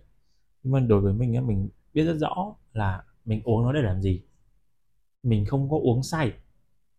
[0.62, 3.82] Nhưng mà đối với mình á mình biết rất rõ là mình uống nó để
[3.82, 4.22] làm gì.
[5.22, 6.32] Mình không có uống say.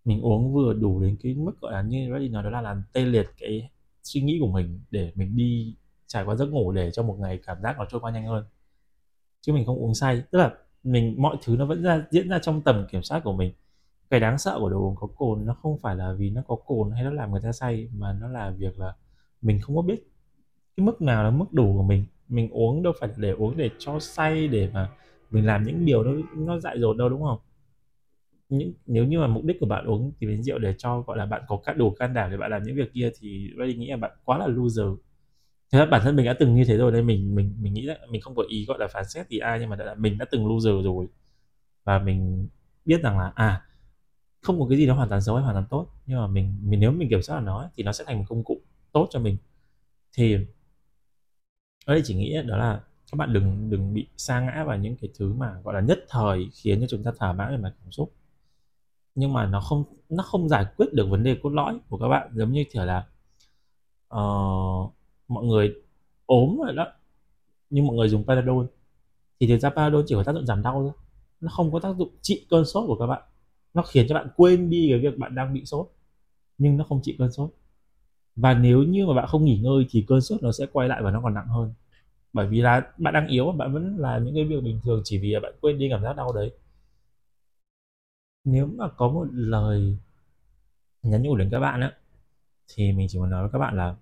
[0.05, 2.83] Mình uống vừa đủ đến cái mức gọi là như Reddy nói đó là làm
[2.93, 3.69] tê liệt cái
[4.03, 5.75] suy nghĩ của mình để mình đi
[6.07, 8.45] trải qua giấc ngủ để cho một ngày cảm giác nó trôi qua nhanh hơn.
[9.41, 10.23] Chứ mình không uống say.
[10.31, 13.33] Tức là mình, mọi thứ nó vẫn ra, diễn ra trong tầm kiểm soát của
[13.33, 13.53] mình.
[14.09, 16.55] Cái đáng sợ của đồ uống có cồn nó không phải là vì nó có
[16.55, 18.95] cồn hay nó làm người ta say, mà nó là việc là
[19.41, 20.03] mình không có biết
[20.77, 22.05] cái mức nào là mức đủ của mình.
[22.29, 24.89] Mình uống đâu phải để uống để cho say, để mà
[25.31, 27.39] mình làm những điều nó nó dại dột đâu, đúng không?
[28.49, 31.17] Những, nếu như mà mục đích của bạn uống thì đến rượu để cho, gọi
[31.17, 33.73] là, bạn có cả đủ can đảm để bạn làm những việc kia thì tôi
[33.73, 34.87] nghĩ là bạn quá là loser
[35.71, 37.97] thế bản thân mình đã từng như thế rồi nên mình mình mình nghĩ là
[38.09, 40.25] mình không có ý gọi là phán xét gì ai nhưng mà đã, mình đã
[40.31, 41.07] từng loser rồi.
[41.83, 42.47] Và mình
[42.85, 43.63] biết rằng là à
[44.41, 46.57] không có cái gì nó hoàn toàn xấu hay hoàn toàn tốt nhưng mà mình
[46.63, 49.07] mình nếu mình kiểm soát được nó thì nó sẽ thành một công cụ tốt
[49.11, 49.37] cho mình.
[50.13, 50.35] Thì
[51.85, 54.95] ở đây chỉ nghĩ đó là các bạn đừng đừng bị sa ngã vào những
[54.95, 57.73] cái thứ mà gọi là nhất thời khiến cho chúng ta thỏa mãn về mặt
[57.83, 58.13] cảm xúc.
[59.15, 62.07] Nhưng mà nó không nó không giải quyết được vấn đề cốt lõi của các
[62.07, 63.07] bạn giống như kiểu là
[64.15, 64.93] uh,
[65.27, 65.75] mọi người
[66.25, 66.87] ốm rồi đó.
[67.69, 68.65] Nhưng mọi người dùng Panadol.
[69.39, 70.91] Thì thực ra Panadol chỉ có tác dụng giảm đau thôi.
[71.41, 73.21] Nó không có tác dụng trị cơn sốt của các bạn.
[73.73, 75.87] Nó khiến cho bạn quên đi cái việc bạn đang bị sốt.
[76.57, 77.49] Nhưng nó không trị cơn sốt.
[78.35, 81.01] Và nếu như mà bạn không nghỉ ngơi thì cơn sốt nó sẽ quay lại
[81.03, 81.73] và nó còn nặng hơn.
[82.33, 85.17] Bởi vì là bạn đang yếu, bạn vẫn là những cái việc bình thường chỉ
[85.17, 86.51] vì là bạn quên đi cảm giác đau đấy.
[88.43, 89.97] Nếu mà có một lời
[91.03, 91.93] nhắn nhủ đến các bạn á,
[92.67, 93.95] thì mình chỉ muốn nói với các bạn là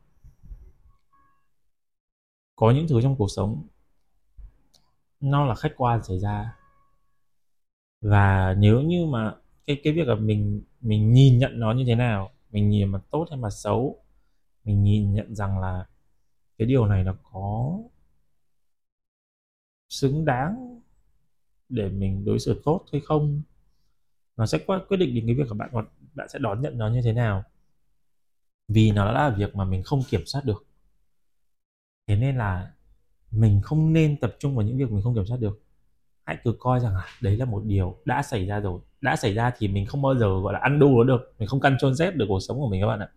[2.55, 3.67] có những thứ trong cuộc sống,
[5.19, 6.55] nó là khách quan xảy ra.
[8.01, 11.95] Và nếu như mà cái cái việc là mình mình nhìn nhận nó như thế
[11.95, 14.03] nào, mình nhìn mà tốt hay mà xấu,
[14.63, 15.85] mình nhìn nhận rằng là
[16.57, 17.79] cái điều này nó có
[19.89, 20.81] xứng đáng
[21.69, 23.41] để mình đối xử tốt hay không,
[24.37, 25.69] nó sẽ quyết định đến cái việc của bạn
[26.13, 27.43] bạn sẽ đón nhận nó như thế nào.
[28.67, 30.65] Vì nó là việc mà mình không kiểm soát được
[32.07, 32.71] thế nên là
[33.31, 35.61] mình không nên tập trung vào những việc mình không kiểm soát được.
[36.25, 38.81] Hãy cứ coi rằng là đấy là một điều đã xảy ra rồi.
[39.01, 41.33] Đã xảy ra thì mình không bao giờ, gọi là, ăn đu nó được.
[41.39, 43.09] Mình không căn trôn rét được cuộc sống của mình các bạn ạ.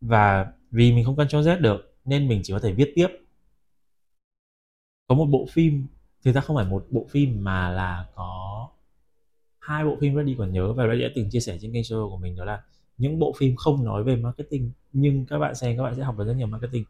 [0.00, 3.08] Và vì mình không căn trôn rét được nên mình chỉ có thể viết tiếp.
[5.06, 5.86] Có một bộ phim,
[6.24, 8.68] thực ra không phải một bộ phim mà là có
[9.58, 12.10] hai bộ phim Reddy còn nhớ và Reddy đã từng chia sẻ trên kênh show
[12.10, 12.62] của mình, đó là
[12.98, 16.18] những bộ phim không nói về marketing, nhưng các bạn xem các bạn sẽ học
[16.18, 16.84] được rất nhiều marketing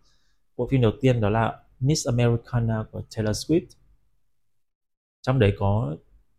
[0.62, 3.66] bộ phim đầu tiên đó là Miss Americana của Taylor Swift.
[5.22, 5.96] Trong đấy có,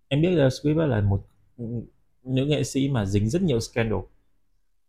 [0.07, 1.25] em biết Taylor Swift là một
[1.57, 1.65] ừ,
[2.23, 3.99] nữ nghệ sĩ mà dính rất nhiều scandal.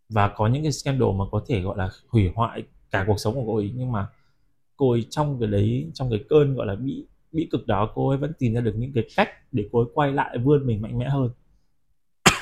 [0.08, 3.34] Và có những cái scandal mà có thể gọi là hủy hoại cả cuộc sống
[3.34, 3.72] của cô ấy.
[3.76, 4.06] Nhưng mà
[4.76, 8.08] cô ấy trong cái đấy, trong cái cơn gọi là bị bị cực đó, cô
[8.08, 10.82] ấy vẫn tìm ra được những cái cách để cô ấy quay lại vươn mình
[10.82, 11.30] mạnh mẽ hơn.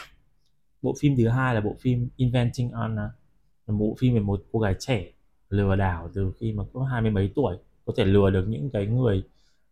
[0.82, 3.10] Bộ phim thứ hai là bộ phim Inventing Anna,
[3.66, 5.12] là một bộ phim về một cô gái trẻ
[5.52, 8.70] lừa đảo từ khi mà có hai mươi mấy tuổi, có thể lừa được những
[8.70, 9.24] cái người,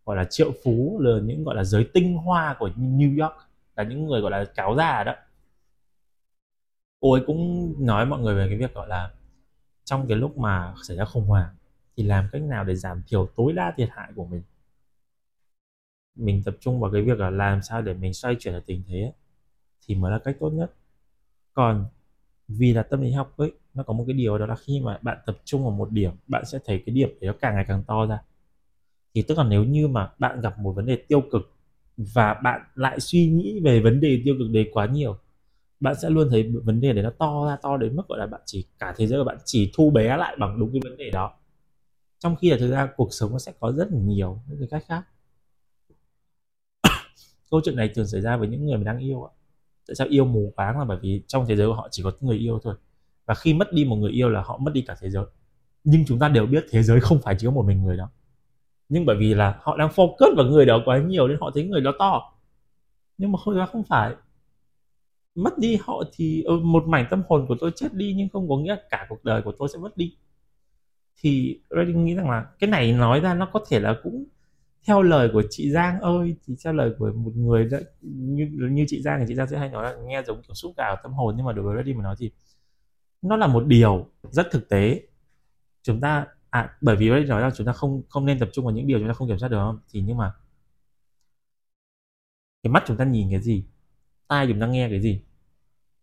[0.05, 3.33] gọi là, triệu phú, lừa những, gọi là, giới tinh hoa của New York,
[3.75, 5.15] là những người, gọi là, cáo già đó.
[6.99, 9.11] Cô ấy cũng nói mọi người về cái việc, gọi là,
[9.85, 11.55] trong cái lúc mà xảy ra khủng hoảng
[11.97, 14.43] thì làm cách nào để giảm thiểu tối đa thiệt hại của mình?
[16.15, 18.83] Mình tập trung vào cái việc là làm sao để mình xoay chuyển được tình
[18.87, 19.13] thế
[19.87, 20.73] thì mới là cách tốt nhất.
[21.53, 21.85] Còn
[22.47, 24.99] vì là tâm lý học ấy nó có một cái điều đó là khi mà
[25.01, 27.65] bạn tập trung vào một điểm, bạn sẽ thấy cái điểm đấy nó càng ngày
[27.67, 28.19] càng to ra.
[29.15, 31.51] Thì tức là nếu như mà bạn gặp một vấn đề tiêu cực
[31.97, 35.17] và bạn lại suy nghĩ về vấn đề tiêu cực đấy quá nhiều,
[35.79, 38.27] bạn sẽ luôn thấy vấn đề đấy nó to ra, to đến mức gọi là
[38.27, 40.97] bạn chỉ, cả thế giới của bạn chỉ thu bé lại bằng đúng cái vấn
[40.97, 41.33] đề đó.
[42.19, 44.83] Trong khi là thực ra cuộc sống nó sẽ có rất nhiều những cái cách
[44.87, 45.03] khác.
[47.51, 49.31] Câu chuyện này thường xảy ra với những người mà đang yêu ạ.
[49.87, 52.11] Tại sao yêu mù quáng là bởi vì trong thế giới của họ chỉ có
[52.21, 52.75] người yêu thôi
[53.31, 55.25] và khi mất đi một người yêu là họ mất đi cả thế giới.
[55.83, 58.09] Nhưng chúng ta đều biết thế giới không phải chỉ có một mình người đó
[58.91, 61.63] nhưng bởi vì là họ đang focus vào người đó quá nhiều nên họ thấy
[61.63, 62.33] người đó to.
[63.17, 64.15] Nhưng mà không ra không phải.
[65.35, 68.49] Mất đi họ thì ừ, một mảnh tâm hồn của tôi chết đi nhưng không
[68.49, 70.15] có nghĩa cả cuộc đời của tôi sẽ mất đi.
[71.21, 74.23] Thì Redding nghĩ rằng là cái này nói ra nó có thể là cũng
[74.87, 78.85] theo lời của chị Giang ơi thì theo lời của một người đó, như như
[78.87, 81.13] chị Giang thì chị Giang sẽ hay nói là nghe giống kiểu xúc cảm tâm
[81.13, 81.33] hồn.
[81.37, 82.31] Nhưng mà đối với Redding mà nói thì
[83.21, 85.07] nó là một điều rất thực tế.
[85.83, 88.65] Chúng ta à bởi vì Redding nói là chúng ta không không nên tập trung
[88.65, 89.79] vào những điều chúng ta không kiểm soát được không?
[89.89, 90.33] Thì nhưng mà
[92.63, 93.65] cái mắt chúng ta nhìn cái gì?
[94.27, 95.21] Tai chúng ta nghe cái gì?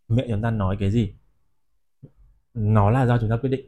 [0.08, 1.14] Miệng chúng ta nói cái gì?
[2.54, 3.66] Nó là do chúng ta quyết định.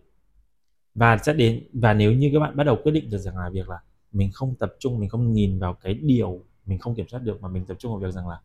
[0.95, 3.51] Và sẽ đến, và nếu như các bạn bắt đầu quyết định được rằng là
[3.51, 3.81] việc là
[4.13, 7.43] mình không tập trung, mình không nhìn vào cái điều mình không kiểm soát được
[7.43, 8.41] mà mình tập trung vào việc rằng là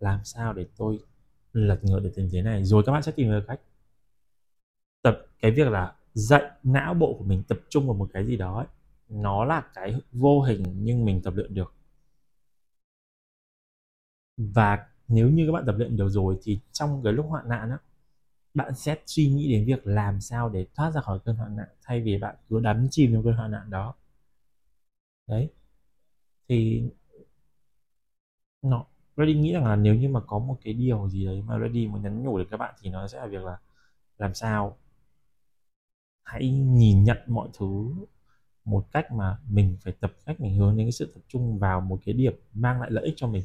[0.00, 0.98] làm sao để tôi
[1.52, 3.60] lật ngược được tình thế này, rồi các bạn sẽ tìm được cách
[5.02, 8.36] tập cái việc là dạy não bộ của mình tập trung vào một cái gì
[8.36, 8.66] đó ấy,
[9.08, 11.74] nó là cái vô hình nhưng mình tập luyện được.
[14.36, 17.70] Và nếu như các bạn tập luyện được rồi thì trong cái lúc hoạn nạn
[17.70, 17.78] á
[18.54, 21.68] bạn sẽ suy nghĩ đến việc làm sao để thoát ra khỏi cơn hoạn nạn
[21.82, 23.94] thay vì bạn cứ đắm chìm trong cơn hoạn nạn đó.
[25.26, 25.50] Đấy.
[26.48, 26.82] Thì
[28.62, 28.84] nó
[29.16, 31.86] Ready nghĩ rằng là nếu như mà có một cái điều gì đấy mà Ready
[31.86, 33.58] muốn nhắn nhủ đến các bạn thì nó sẽ là việc là
[34.18, 34.76] làm sao
[36.28, 37.90] hãy nhìn nhận mọi thứ
[38.64, 41.80] một cách mà mình phải tập cách mình hướng đến cái sự tập trung vào
[41.80, 43.44] một cái điểm mang lại lợi ích cho mình.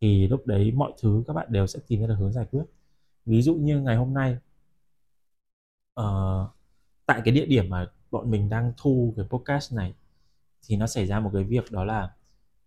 [0.00, 2.64] Thì lúc đấy mọi thứ các bạn đều sẽ tìm ra được hướng giải quyết.
[3.26, 4.36] Ví dụ như ngày hôm nay
[6.00, 6.50] uh,
[7.06, 9.94] tại cái địa điểm mà bọn mình đang thu cái podcast này
[10.66, 12.14] thì nó xảy ra một cái việc đó là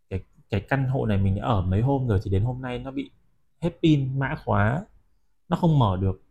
[0.10, 2.80] cái cái căn hộ này mình đã ở mấy hôm rồi thì đến hôm nay
[2.80, 3.12] nó bị
[3.62, 4.86] hết pin mã khóa
[5.50, 6.25] nó không mở được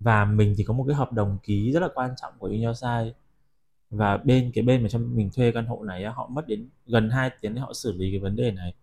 [0.00, 3.14] và mình thì có một cái hợp đồng ký rất là quan trọng của Uniosai
[3.90, 7.10] và bên, cái bên mà cho mình thuê căn hộ này họ mất đến gần
[7.10, 8.74] 2 tiếng để họ xử lý cái vấn đề này.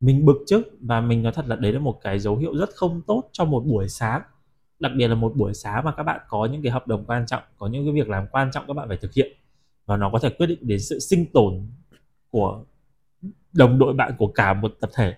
[0.00, 2.70] Mình bực trước và mình nói thật là đấy là một cái dấu hiệu rất
[2.74, 4.22] không tốt cho một buổi sáng.
[4.78, 7.26] Đặc biệt là một buổi sáng mà các bạn có những cái hợp đồng quan
[7.26, 9.32] trọng, có những cái việc làm quan trọng các bạn phải thực hiện.
[9.86, 11.66] Và nó có thể quyết định đến sự sinh tồn
[12.30, 12.64] của
[13.52, 15.16] đồng đội bạn của cả một tập thể.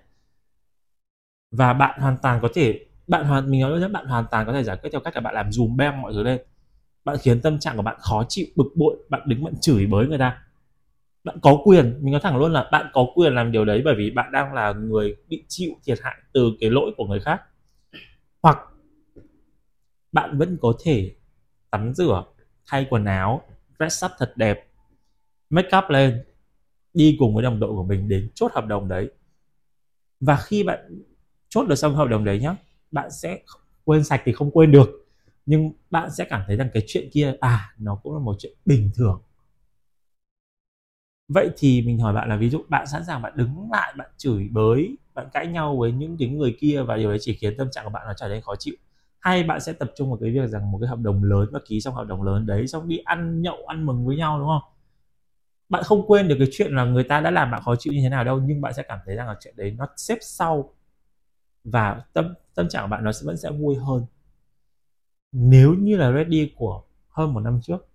[1.50, 4.52] Và bạn hoàn toàn có thể bạn hoàn, mình nói nhất bạn hoàn toàn có
[4.52, 6.40] thể giải quyết theo cách là bạn làm dùm beng mọi thứ lên.
[7.04, 10.06] Bạn khiến tâm trạng của bạn khó chịu, bực bội, bạn đứng bạn chửi bới
[10.06, 10.42] người ta.
[11.24, 13.94] Bạn có quyền, mình nói thẳng luôn là bạn có quyền làm điều đấy bởi
[13.98, 17.42] vì bạn đang là người bị chịu thiệt hại từ cái lỗi của người khác.
[18.42, 18.58] Hoặc
[20.12, 21.14] bạn vẫn có thể
[21.70, 22.24] tắm rửa,
[22.66, 23.42] thay quần áo,
[23.78, 24.66] dress up thật đẹp,
[25.50, 26.24] make up lên,
[26.94, 29.10] đi cùng với đồng đội của mình đến chốt hợp đồng đấy.
[30.20, 31.02] Và khi bạn
[31.48, 32.56] chốt được xong hợp đồng đấy nhá
[32.90, 33.40] bạn sẽ
[33.84, 35.06] quên sạch thì không quên được.
[35.46, 38.52] Nhưng bạn sẽ cảm thấy rằng cái chuyện kia à nó cũng là một chuyện
[38.66, 39.22] bình thường.
[41.28, 44.10] Vậy thì mình hỏi bạn là ví dụ bạn sẵn sàng bạn đứng lại, bạn
[44.16, 47.54] chửi bới, bạn cãi nhau với những cái người kia và điều đấy chỉ khiến
[47.58, 48.74] tâm trạng của bạn nó trở nên khó chịu?
[49.20, 51.60] Hay bạn sẽ tập trung vào cái việc rằng một cái hợp đồng lớn và
[51.68, 54.48] ký xong hợp đồng lớn đấy, xong đi ăn nhậu, ăn mừng với nhau, đúng
[54.48, 54.72] không?
[55.68, 58.00] Bạn không quên được cái chuyện là người ta đã làm bạn khó chịu như
[58.02, 60.74] thế nào đâu, nhưng bạn sẽ cảm thấy rằng là chuyện đấy nó xếp sau
[61.64, 64.06] và tâm tâm trạng của bạn nó sẽ, vẫn sẽ vui hơn.
[65.32, 67.86] Nếu như là ready của hơn một năm trước,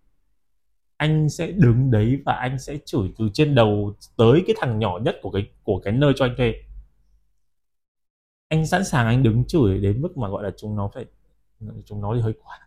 [0.97, 4.99] anh sẽ đứng đấy và anh sẽ chửi từ trên đầu tới cái thằng nhỏ
[5.01, 6.53] nhất của cái của cái nơi cho anh thuê.
[8.47, 11.05] Anh sẵn sàng anh đứng chửi đến mức mà gọi là chúng nó phải,
[11.85, 12.59] chúng nó thì hơi quá.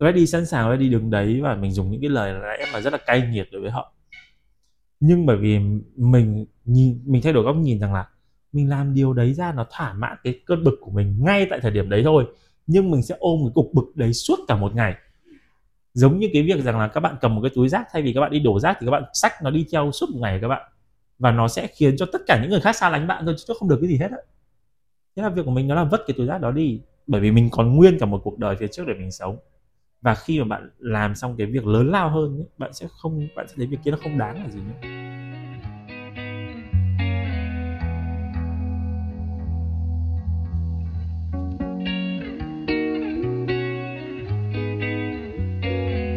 [0.00, 2.92] Ready, sẵn sàng ready đứng đấy và mình dùng những cái lời lẽ mà rất
[2.92, 3.92] là cay nghiệt đối với họ.
[5.00, 5.58] Nhưng bởi vì
[5.96, 8.08] mình nhìn, mình thay đổi góc nhìn rằng là
[8.52, 11.60] mình làm điều đấy ra nó thỏa mãn cái cơn bực của mình ngay tại
[11.62, 12.26] thời điểm đấy thôi.
[12.66, 14.94] Nhưng mình sẽ ôm cái cục bực đấy suốt cả một ngày.
[15.94, 18.12] Giống như cái việc rằng là các bạn cầm một cái túi rác, thay vì
[18.12, 20.38] các bạn đi đổ rác thì các bạn xách nó đi theo suốt một ngày
[20.42, 20.72] các bạn.
[21.18, 23.54] Và nó sẽ khiến cho tất cả những người khác xa lánh bạn thôi, chứ
[23.58, 24.18] không được cái gì hết á.
[25.16, 27.30] Thế là việc của mình nó là vứt cái túi rác đó đi, bởi vì
[27.30, 29.38] mình còn nguyên cả một cuộc đời phía trước để mình sống.
[30.00, 33.48] Và khi mà bạn làm xong cái việc lớn lao hơn bạn sẽ không, bạn
[33.48, 34.88] sẽ thấy việc kia nó không đáng là gì nữa.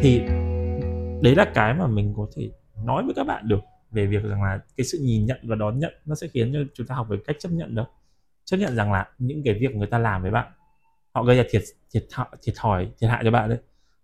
[0.02, 0.18] Thì
[1.22, 2.50] đấy là cái mà mình có thể
[2.84, 3.60] nói với các bạn được
[3.90, 6.58] về việc rằng là cái sự nhìn nhận và đón nhận nó sẽ khiến cho
[6.74, 7.84] chúng ta học về cách chấp nhận được
[8.44, 10.52] chấp nhận rằng là những cái việc người ta làm với bạn,
[11.12, 13.58] họ gây ra thiệt thiệt thọ, thiệt thòi, thiệt hại cho bạn đấy,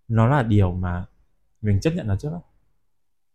[0.09, 1.05] nó là điều mà
[1.63, 2.43] mình chấp nhận nó trước đó.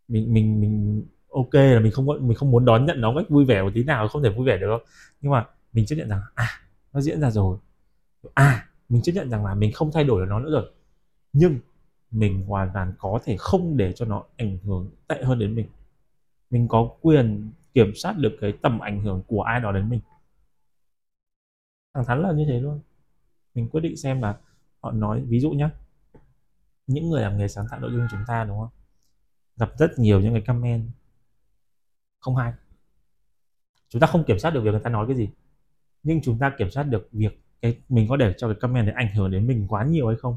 [0.08, 3.44] Mình mình mình ok là mình không mình không muốn đón nhận nó cách vui
[3.44, 4.78] vẻ một tí nào, không thể vui vẻ được đâu.
[5.20, 6.48] Nhưng mà mình chấp nhận rằng à
[6.92, 7.58] nó diễn ra rồi.
[8.34, 10.70] À mình chấp nhận rằng là mình không thay đổi được nó nữa rồi.
[11.32, 11.58] Nhưng
[12.14, 15.68] mình hoàn toàn có thể không để cho nó ảnh hưởng tệ hơn đến mình.
[16.50, 20.00] Mình có quyền kiểm soát được cái tầm ảnh hưởng của ai đó đến mình.
[21.94, 22.80] Thẳng thắn là như thế luôn.
[23.54, 24.36] Mình quyết định xem là
[24.80, 25.68] họ nói, ví dụ nhé
[26.86, 28.70] những người làm nghề sáng tạo nội dung chúng ta, đúng không?
[29.56, 30.90] Gặp rất nhiều những cái comment
[32.20, 32.52] không hay.
[33.88, 35.28] Chúng ta không kiểm soát được việc người ta nói cái gì,
[36.02, 38.92] nhưng chúng ta kiểm soát được việc cái, mình có để cho cái comment để
[38.92, 40.36] ảnh hưởng đến mình quá nhiều hay không?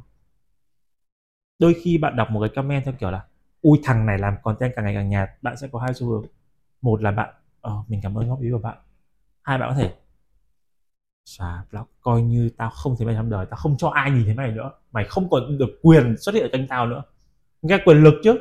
[1.60, 3.26] Đôi khi bạn đọc một cái comment theo kiểu là
[3.62, 6.26] ui thằng này làm content càng ngày càng nhạt bạn sẽ có hai xu hướng.
[6.82, 7.34] Một là bạn
[7.68, 8.78] uh, mình cảm ơn góp ý của bạn.
[9.42, 9.94] Hai bạn có thể
[11.26, 14.26] xóa blog coi như tao không thấy mày trong đời tao không cho ai nhìn
[14.26, 14.72] thấy mày nữa.
[14.92, 17.04] Mày không còn được quyền xuất hiện ở kênh tao nữa.
[17.62, 18.38] Nghe quyền lực chứ.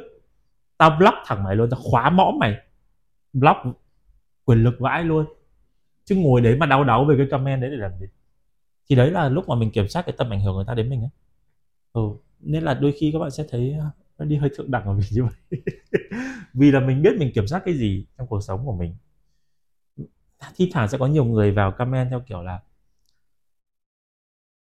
[0.79, 2.57] Tao block thẳng mày luôn tao khóa mõm mày.
[3.33, 3.59] Block
[4.45, 5.27] quyền lực vãi luôn.
[6.05, 8.07] Chứ ngồi đấy mà đau đáu về cái comment đấy để làm gì?
[8.89, 10.91] Thì đấy là lúc mà mình kiểm soát cái tầm ảnh hưởng người ta đến
[10.91, 11.11] mình ấy
[11.97, 12.03] ừ.
[12.41, 13.87] nên là đôi khi các bạn sẽ thấy ờ,
[14.19, 15.61] nó đi hơi thượng đẳng ở mình như vậy.
[16.55, 18.95] Vì là mình biết mình kiểm soát cái gì trong cuộc sống của mình.
[20.57, 22.61] Thi thoảng sẽ có nhiều người vào comment theo kiểu là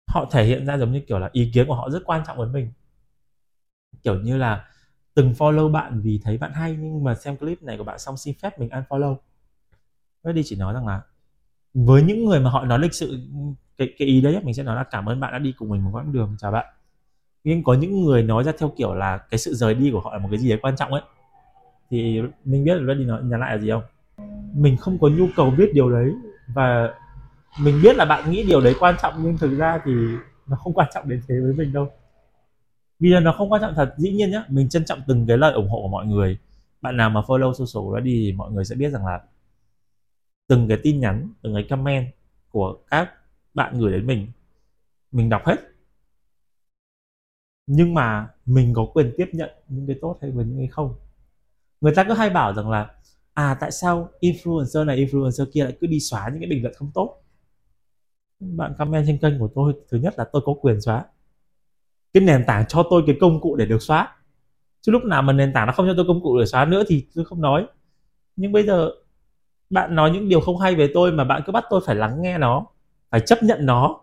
[0.07, 2.37] họ thể hiện ra giống như kiểu là ý kiến của họ rất quan trọng
[2.37, 2.71] với mình.
[4.03, 4.65] Kiểu như là
[5.13, 8.17] từng follow bạn vì thấy bạn hay nhưng mà xem clip này của bạn xong
[8.17, 9.15] xin phép mình unfollow.
[10.33, 11.01] Đi chỉ nói rằng là
[11.73, 13.19] với những người mà họ nói lịch sự
[13.77, 15.83] cái, cái ý đấy mình sẽ nói là cảm ơn bạn đã đi cùng mình
[15.85, 16.65] một quãng đường chào bạn
[17.43, 20.13] nhưng có những người nói ra theo kiểu là cái sự rời đi của họ
[20.13, 21.01] là một cái gì đấy quan trọng ấy.
[21.89, 23.83] Thì mình biết là đi nói nhắn lại là gì không?
[24.55, 26.11] Mình không có nhu cầu biết điều đấy
[26.53, 26.93] và
[27.59, 29.91] mình biết là bạn nghĩ điều đấy quan trọng nhưng thực ra thì
[30.47, 31.91] nó không quan trọng đến thế với mình đâu.
[32.99, 35.37] Vì là nó không quan trọng thật, dĩ nhiên nhá, mình trân trọng từng cái
[35.37, 36.37] lời ủng hộ của mọi người.
[36.81, 39.21] Bạn nào mà follow social ready thì mọi người sẽ biết rằng là
[40.47, 42.07] từng cái tin nhắn, từng cái comment
[42.51, 43.11] của các
[43.53, 44.27] bạn gửi đến mình
[45.11, 45.55] mình đọc hết
[47.73, 50.95] nhưng mà mình có quyền tiếp nhận những cái tốt hay những cái không?
[51.81, 52.89] Người ta cứ hay bảo rằng là
[53.33, 56.73] à tại sao influencer này, influencer kia lại cứ đi xóa những cái bình luận
[56.77, 57.21] không tốt?
[58.39, 61.05] Bạn comment trên kênh của tôi, thứ nhất là tôi có quyền xóa.
[62.13, 64.15] Cái nền tảng cho tôi cái công cụ để được xóa.
[64.81, 66.83] Chứ lúc nào mà nền tảng nó không cho tôi công cụ để xóa nữa
[66.87, 67.67] thì tôi không nói.
[68.35, 68.89] Nhưng bây giờ
[69.69, 72.21] bạn nói những điều không hay về tôi mà bạn cứ bắt tôi phải lắng
[72.21, 72.65] nghe nó,
[73.09, 74.01] phải chấp nhận nó,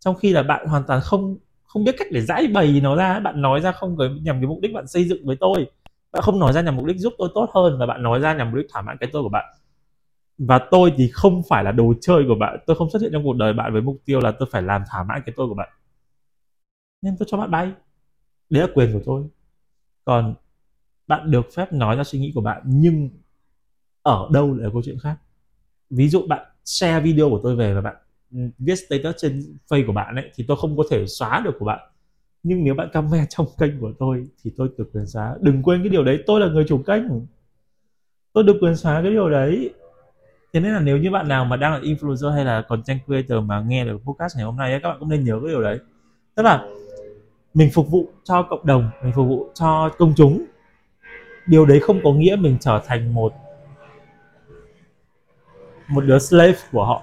[0.00, 1.36] trong khi là bạn hoàn toàn không
[1.76, 4.46] không biết cách để giải bày nó ra bạn nói ra không cái nhằm cái
[4.46, 5.70] mục đích bạn xây dựng với tôi.
[6.12, 8.34] Bạn không nói ra nhằm mục đích giúp tôi tốt hơn và bạn nói ra
[8.34, 9.44] nhằm mục đích thỏa mãn cái tôi của bạn.
[10.38, 12.58] Và tôi thì không phải là đồ chơi của bạn.
[12.66, 14.82] Tôi không xuất hiện trong cuộc đời bạn với mục tiêu là tôi phải làm
[14.90, 15.68] thỏa mãn cái tôi của bạn.
[17.02, 17.72] Nên tôi cho bạn bay.
[18.50, 19.22] Đấy là quyền của tôi.
[20.04, 20.34] Còn
[21.06, 23.10] bạn được phép nói ra suy nghĩ của bạn, nhưng
[24.02, 25.16] ở đâu là câu chuyện khác?
[25.90, 27.96] Ví dụ bạn share video của tôi về và bạn
[28.58, 31.64] viết status trên face của bạn ấy thì tôi không có thể xóa được của
[31.64, 31.80] bạn.
[32.42, 35.34] Nhưng nếu bạn comment trong kênh của tôi thì tôi được quyền xóa.
[35.40, 37.02] Đừng quên cái điều đấy tôi là người chủ kênh.
[38.32, 39.70] Tôi được quyền xóa cái điều đấy.
[40.52, 43.44] Thế nên là nếu như bạn nào mà đang là influencer hay là content creator
[43.44, 45.62] mà nghe được podcast ngày hôm nay ấy, các bạn cũng nên nhớ cái điều
[45.62, 45.78] đấy.
[46.34, 46.66] Tức là
[47.54, 50.44] mình phục vụ cho cộng đồng mình phục vụ cho công chúng.
[51.46, 53.32] Điều đấy không có nghĩa mình trở thành một
[55.88, 57.02] một đứa slave của họ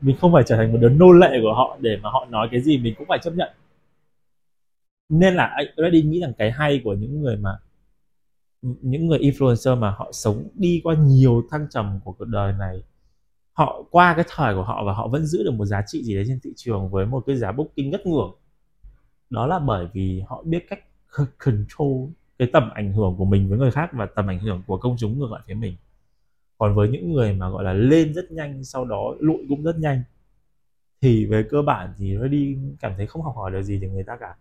[0.00, 2.48] mình không phải trở thành một đứa nô lệ của họ để mà họ nói
[2.50, 3.50] cái gì mình cũng phải chấp nhận.
[5.08, 7.58] Nên là anh đi nghĩ rằng cái hay của những người mà,
[8.62, 12.82] những người influencer mà họ sống đi qua nhiều thăng trầm của cuộc đời này,
[13.52, 16.14] họ qua cái thời của họ và họ vẫn giữ được một giá trị gì
[16.14, 18.32] đấy trên thị trường với một cái giá booking ngất ngưỡng.
[19.30, 20.80] Đó là bởi vì họ biết cách
[21.38, 22.08] control
[22.38, 24.96] cái tầm ảnh hưởng của mình với người khác và tầm ảnh hưởng của công
[24.98, 25.76] chúng ngược lại phía mình
[26.58, 29.78] còn với những người mà gọi là lên rất nhanh sau đó lụi cũng rất
[29.78, 30.02] nhanh
[31.00, 33.88] thì về cơ bản thì nó đi cảm thấy không học hỏi được gì từ
[33.88, 34.36] người ta cả.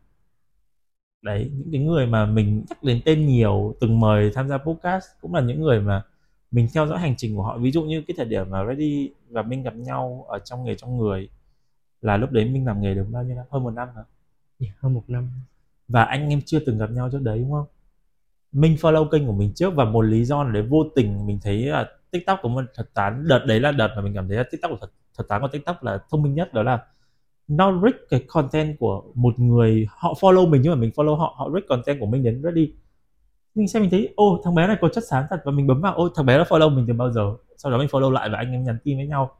[1.21, 5.05] Đấy những cái người mà mình nhắc đến tên nhiều từng mời tham gia podcast
[5.21, 6.03] cũng là những người mà
[6.51, 7.57] mình theo dõi hành trình của họ.
[7.57, 10.75] Ví dụ như cái thời điểm mà Ready và Minh gặp nhau ở trong nghề
[10.75, 11.29] trong người
[12.01, 13.45] là lúc đấy Minh làm nghề được bao nhiêu năm?
[13.49, 14.03] Hơn một năm hả?
[14.59, 15.29] Yeah, hơn một năm.
[15.87, 17.65] Và anh em chưa từng gặp nhau trước đấy đúng không?
[18.51, 21.39] Minh follow kênh của mình trước và một lý do là để vô tình mình
[21.43, 24.37] thấy là tiktok của mình thật tán, đợt đấy là đợt mà mình cảm thấy
[24.37, 26.79] là tiktok của thật thật tán của tiktok là thông minh nhất, đó là
[27.47, 31.35] nó rich cái content của một người, họ follow mình nhưng mà mình follow họ
[31.37, 32.73] họ rich content của mình đến ready.
[33.55, 35.81] Mình xem mình thấy, ô, thằng bé này có chất sáng thật, và mình bấm
[35.81, 37.35] vào, ô, thằng bé nó follow mình từ bao giờ?
[37.57, 39.31] Sau đó mình follow lại và anh em nhắn tin với nhau.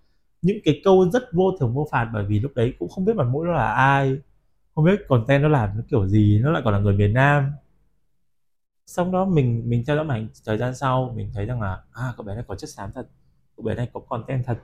[0.41, 3.15] Những cái câu rất vô thưởng vô phạt, bởi vì lúc đấy cũng không biết
[3.15, 4.17] mặt mũi nó là ai,
[4.75, 7.51] không biết content nó làm nó kiểu gì, nó lại còn là người miền Nam
[8.87, 12.13] xong đó mình mình theo dõi màn thời gian sau, mình thấy rằng là à
[12.17, 13.07] cậu bé này có chất xám thật,
[13.57, 14.59] cậu bé này có content thật,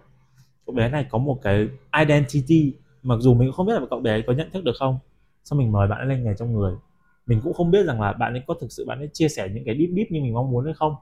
[0.66, 1.70] cậu bé này có một cái
[2.00, 5.00] identity, mặc dù mình cũng không biết là cậu bé có nhận thức được không.
[5.44, 6.76] Xong mình mời bạn ấy lên ngày trong người.
[7.26, 9.50] Mình cũng không biết rằng là bạn ấy có thực sự, bạn ấy chia sẻ
[9.54, 10.96] những cái deep deep như mình mong muốn hay không.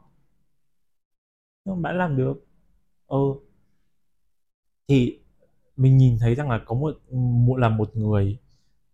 [1.65, 2.45] Nhưng bạn làm được.
[3.07, 3.17] Ừ.
[4.88, 5.19] Thì
[5.78, 8.38] mình nhìn thấy rằng là có một một, là một người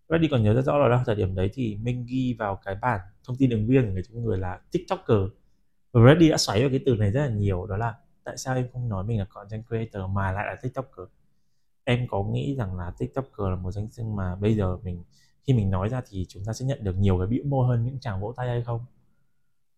[0.09, 2.99] Reddy còn nhớ rất rõ là thời điểm đấy thì mình ghi vào cái bản
[3.27, 5.17] thông tin ứng viên của người người là tiktoker.
[5.91, 8.55] Và Reddy đã xoáy vào cái từ này rất là nhiều, đó là tại sao
[8.55, 11.07] em không nói mình là content creator mà lại là tiktoker?
[11.83, 15.03] Em có nghĩ rằng là tiktoker là một danh xưng mà bây giờ mình,
[15.43, 17.83] khi mình nói ra thì chúng ta sẽ nhận được nhiều cái biểu mô hơn
[17.85, 18.85] những chàng vỗ tay hay không?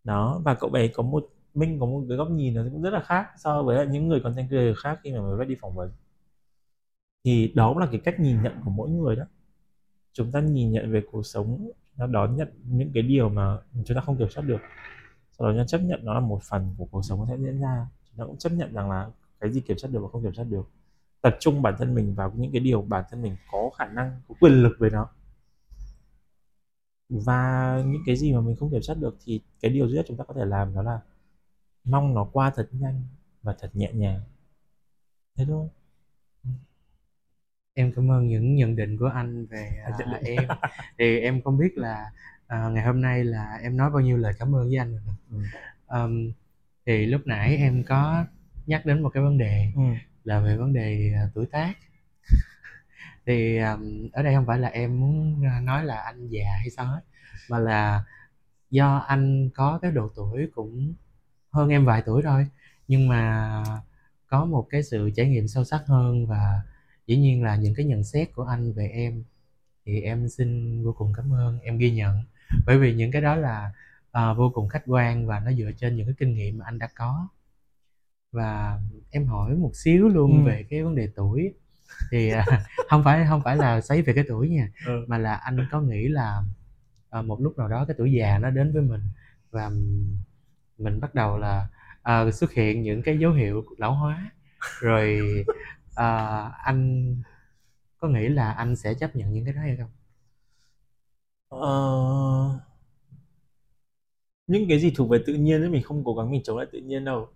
[0.03, 2.93] Đó, và cậu bé có một, minh có một cái góc nhìn nó cũng rất
[2.93, 5.91] là khác so với những người content creator khác khi mà mình đi phỏng vấn.
[7.23, 9.23] Thì đó cũng là cái cách nhìn nhận của mỗi người đó.
[10.13, 13.95] Chúng ta nhìn nhận về cuộc sống nó đón nhận những cái điều mà chúng
[13.95, 14.61] ta không kiểm soát được.
[15.31, 17.61] Sau đó chúng ta chấp nhận nó là một phần của cuộc sống sẽ diễn
[17.61, 17.87] ra.
[18.09, 20.33] Chúng ta cũng chấp nhận rằng là cái gì kiểm soát được và không kiểm
[20.33, 20.69] soát được.
[21.21, 24.21] Tập trung bản thân mình vào những cái điều bản thân mình có khả năng,
[24.27, 25.09] có quyền lực về nó.
[27.09, 30.05] Và những cái gì mà mình không kiểm soát được thì cái điều duy nhất
[30.07, 30.99] chúng ta có thể làm đó là
[31.83, 33.03] mong nó qua thật nhanh
[33.41, 34.21] và thật nhẹ nhàng.
[35.35, 35.67] Thế thôi
[37.79, 40.43] em cảm ơn những nhận định của anh về uh, em.
[40.97, 42.11] Thì em không biết là
[42.45, 45.15] uh, ngày hôm nay là em nói bao nhiêu lời cảm ơn với anh rồi
[45.31, 45.37] ừ.
[45.87, 46.31] um,
[46.85, 48.25] thì lúc nãy em có
[48.65, 49.81] nhắc đến một cái vấn đề ừ.
[50.23, 51.73] là về vấn đề uh, tuổi tác.
[53.25, 56.85] Thì um, ở đây không phải là em muốn nói là anh già hay sao
[56.85, 57.01] hết
[57.49, 58.03] mà là
[58.69, 60.93] do anh có cái độ tuổi cũng
[61.51, 62.47] hơn em vài tuổi thôi
[62.87, 63.63] nhưng mà
[64.27, 66.61] có một cái sự trải nghiệm sâu sắc hơn và
[67.09, 69.23] dĩ nhiên là những cái nhận xét của anh về em
[69.85, 72.23] thì em xin vô cùng cảm ơn em ghi nhận
[72.65, 73.71] bởi vì những cái đó là
[74.17, 76.79] uh, vô cùng khách quan và nó dựa trên những cái kinh nghiệm mà anh
[76.79, 77.27] đã có
[78.31, 78.79] và
[79.11, 80.49] em hỏi một xíu luôn ừ.
[80.49, 81.53] về cái vấn đề tuổi
[82.11, 82.43] thì uh,
[82.89, 85.05] không phải không phải là xoáy về cái tuổi nha ừ.
[85.07, 86.43] mà là anh có nghĩ là
[87.19, 89.01] uh, một lúc nào đó cái tuổi già nó đến với mình
[89.51, 89.69] và
[90.77, 91.67] mình bắt đầu là
[92.01, 94.31] uh, xuất hiện những cái dấu hiệu lão hóa
[94.79, 95.19] rồi
[95.99, 97.15] uh, anh
[97.97, 99.89] có nghĩ là anh sẽ chấp nhận những cái đó hay không?
[101.55, 102.61] Uh,
[104.47, 106.67] những cái gì thuộc về tự nhiên ấy mình không cố gắng mình chống lại
[106.71, 107.27] tự nhiên đâu.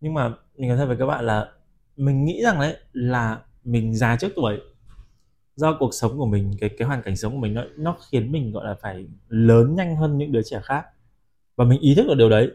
[0.00, 1.52] Nhưng mà mình nói thật với các bạn là
[1.96, 4.60] mình nghĩ rằng đấy là mình già trước tuổi.
[5.56, 8.32] Do cuộc sống của mình cái cái hoàn cảnh sống của mình nó nó khiến
[8.32, 10.86] mình gọi là phải lớn nhanh hơn những đứa trẻ khác.
[11.56, 12.50] Và mình ý thức được điều đấy.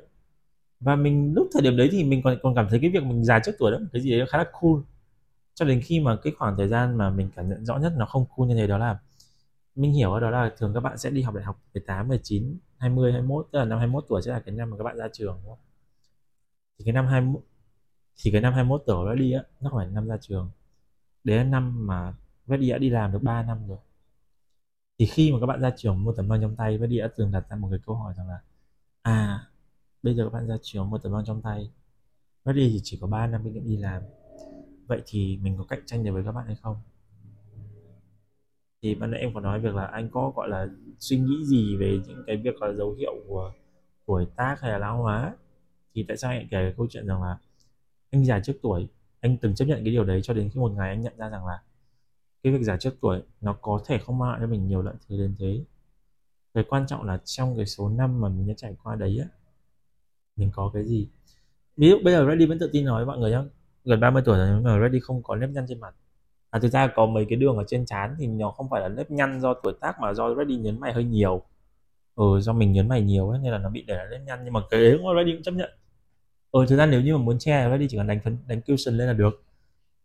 [0.79, 3.23] Và mình lúc thời điểm đấy thì mình còn còn cảm thấy cái việc mình
[3.25, 4.73] già trước tuổi đó cái gì đấy khá là cool
[5.61, 8.05] cho đến khi mà cái khoảng thời gian mà mình cảm nhận rõ nhất nó
[8.05, 8.99] không cool như thế đó là
[9.75, 13.11] mình hiểu đó là thường các bạn sẽ đi học đại học 18, 19, 20,
[13.11, 15.39] 21 tức là năm 21 tuổi sẽ là cái năm mà các bạn ra trường
[15.43, 15.65] đúng không?
[16.79, 17.41] Thì cái năm 21
[18.23, 20.49] thì cái năm 21 tuổi đó đi á nó không phải năm ra trường.
[21.23, 22.13] Đấy là năm mà
[22.47, 23.77] Vedi đã đi làm được 3 năm rồi.
[24.99, 27.31] Thì khi mà các bạn ra trường một tấm bằng trong tay Vedi đã từng
[27.31, 28.39] đặt ra một cái câu hỏi rằng là
[29.01, 29.47] à
[30.03, 31.71] bây giờ các bạn ra trường một tấm bằng trong tay
[32.45, 34.03] Vedi thì chỉ có 3 năm kinh nghiệm đi làm
[34.91, 36.75] vậy thì mình có cạnh tranh được với các bạn hay không?
[38.81, 40.67] Thì ban nãy em có nói việc là anh có, gọi là,
[40.99, 43.53] suy nghĩ gì về những cái việc là, dấu hiệu của
[44.05, 45.35] tuổi tác hay là lão hóa?
[45.93, 47.37] Thì tại sao anh kể cái câu chuyện rằng là
[48.11, 48.87] anh già trước tuổi,
[49.19, 51.29] anh từng chấp nhận cái điều đấy cho đến khi một ngày anh nhận ra
[51.29, 51.61] rằng là
[52.43, 54.95] cái việc già trước tuổi nó có thể không mang lại cho mình nhiều lợi
[55.07, 55.63] thế đến thế.
[56.53, 59.27] Cái quan trọng là trong cái số năm mà mình đã trải qua đấy á,
[60.35, 61.07] mình có cái gì?
[61.77, 63.43] Ví dụ bây giờ Reddy vẫn tự tin nói với mọi người nhá
[63.85, 65.95] gần 30 tuổi rồi nhưng mà Reddy không có nếp nhăn trên mặt.
[66.49, 68.87] À, thực ra có mấy cái đường ở trên trán thì nó không phải là
[68.87, 71.41] nếp nhăn do tuổi tác mà do Reddy nhấn mày hơi nhiều.
[72.15, 74.39] Ừ do mình nhấn mày nhiều ấy nên là nó bị để là nếp nhăn
[74.43, 75.69] nhưng mà cái đấy cũng Reddy cũng chấp nhận.
[76.51, 78.97] Ừ thực ra nếu như mà muốn che Reddy chỉ cần đánh phấn đánh cushion
[78.97, 79.43] lên là được.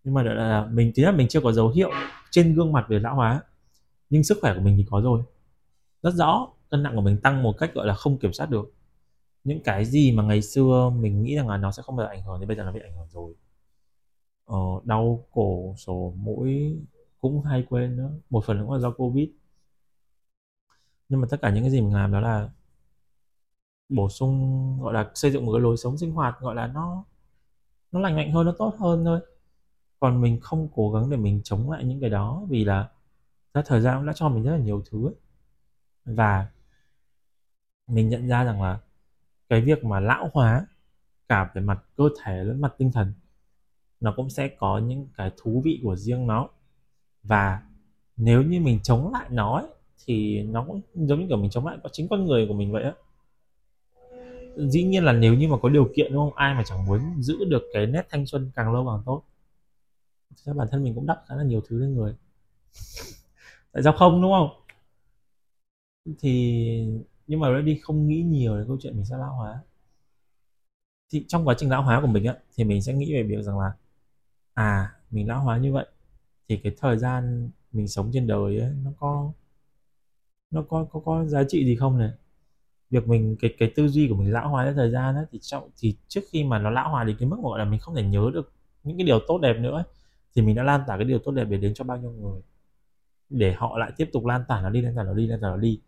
[0.05, 1.91] Nhưng mà là mình thứ nhất mình chưa có dấu hiệu
[2.31, 3.43] trên gương mặt về lão hóa
[4.11, 5.23] nhưng sức khỏe của mình thì có rồi.
[6.03, 8.73] Rất rõ cân nặng của mình tăng một cách gọi là không kiểm soát được.
[9.45, 12.11] Những cái gì mà ngày xưa mình nghĩ rằng là nó sẽ không bao giờ
[12.11, 13.35] ảnh hưởng thì bây giờ nó bị ảnh hưởng rồi
[14.47, 16.79] ờ, đau cổ sổ mũi
[17.21, 18.11] cũng hay quên nữa.
[18.31, 19.29] Một phần cũng là do covid.
[21.09, 22.49] Nhưng mà tất cả những cái gì mình làm đó là
[23.89, 27.05] bổ sung gọi là xây dựng một cái lối sống sinh hoạt gọi là nó
[27.93, 29.21] nó lành mạnh hơn nó tốt hơn thôi.
[30.01, 32.91] Còn mình không cố gắng để mình chống lại những cái đó vì là
[33.55, 35.15] ra thời gian cũng đã cho mình rất là nhiều thứ ấy.
[36.07, 36.49] và
[37.87, 38.79] mình nhận ra rằng là
[39.49, 40.67] cái việc mà lão hóa
[41.29, 43.15] cả về mặt cơ thể lẫn mặt tinh thần
[44.01, 46.49] nó cũng sẽ có những cái thú vị của riêng nó.
[47.23, 47.63] Và
[48.17, 49.67] nếu như mình chống lại nó ấy,
[50.05, 52.73] thì nó cũng giống như kiểu mình chống lại có chính con người của mình
[52.73, 52.93] vậy á.
[54.57, 56.37] Dĩ nhiên là nếu như mà có điều kiện đúng không?
[56.37, 59.23] Ai mà chẳng muốn giữ được cái nét thanh xuân càng lâu càng tốt.
[60.45, 62.15] Thế bản thân mình cũng đắp khá là nhiều thứ lên người.
[63.73, 64.49] Tại sao không đúng không?
[66.19, 66.87] Thì
[67.27, 69.61] nhưng mà đi không nghĩ nhiều về câu chuyện mình sẽ lão hóa.
[71.13, 73.43] Thì trong quá trình lão hóa của mình á thì mình sẽ nghĩ về việc
[73.43, 73.73] rằng là
[74.57, 75.87] à mình lão hóa như vậy.
[76.49, 79.33] Thì cái thời gian mình sống trên đời ấy, nó có
[80.51, 82.11] nó có có có giá trị gì không này?
[82.91, 85.39] Việc mình cái cái tư duy của mình lão hóa theo thời gian ấy, thì
[85.43, 87.81] trong thì trước khi mà nó lão hóa đến cái mức mà gọi là mình
[87.81, 88.53] không thể nhớ được
[88.85, 89.85] những cái điều tốt đẹp nữa ấy,
[90.35, 92.43] thì mình đã lan tỏa cái điều tốt đẹp để đến cho bao nhiêu người.
[93.31, 95.51] Để họ lại tiếp tục lan tỏa nó đi lan tỏa nó đi lan tỏa
[95.51, 95.81] nó đi.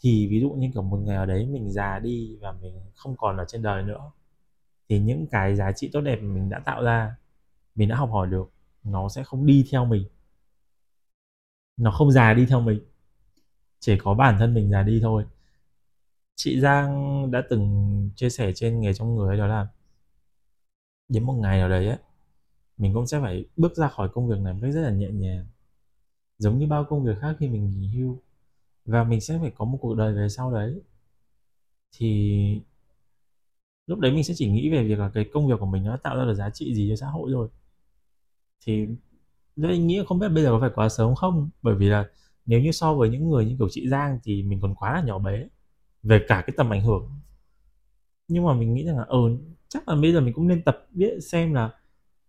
[0.00, 3.16] Thì ví dụ như kiểu một ngày ở đấy mình già đi và mình không
[3.18, 4.12] còn ở trên đời nữa
[4.88, 7.16] thì những cái giá trị tốt đẹp mà mình đã tạo ra
[7.76, 8.50] mình đã học hỏi được
[8.84, 10.04] nó sẽ không đi theo mình.
[11.76, 12.80] Nó không già đi theo mình.
[13.80, 15.24] Chỉ có bản thân mình già đi thôi.
[16.36, 19.68] Chị Giang đã từng chia sẻ trên nghề trong người đó là
[21.08, 21.98] đến một ngày nào đấy ấy,
[22.78, 25.10] mình cũng sẽ phải bước ra khỏi công việc này một cách rất là nhẹ
[25.10, 25.46] nhàng
[26.38, 28.22] giống như bao công việc khác khi mình nghỉ hưu.
[28.84, 30.80] Và mình sẽ phải có một cuộc đời về sau đấy.
[31.92, 32.60] Thì
[33.86, 35.96] lúc đấy mình sẽ chỉ nghĩ về việc là cái công việc của mình nó
[35.96, 37.48] tạo ra được giá trị gì cho xã hội rồi
[38.64, 38.86] thì
[39.62, 41.50] tôi nghĩ không biết bây giờ có phải quá sớm không?
[41.62, 42.06] Bởi vì là
[42.46, 45.02] nếu như so với những người như kiểu chị Giang thì mình còn quá là
[45.02, 45.46] nhỏ bé
[46.02, 47.10] về cả cái tầm ảnh hưởng.
[48.28, 49.18] Nhưng mà mình nghĩ rằng là ừ
[49.68, 51.70] chắc là bây giờ mình cũng nên tập biết xem là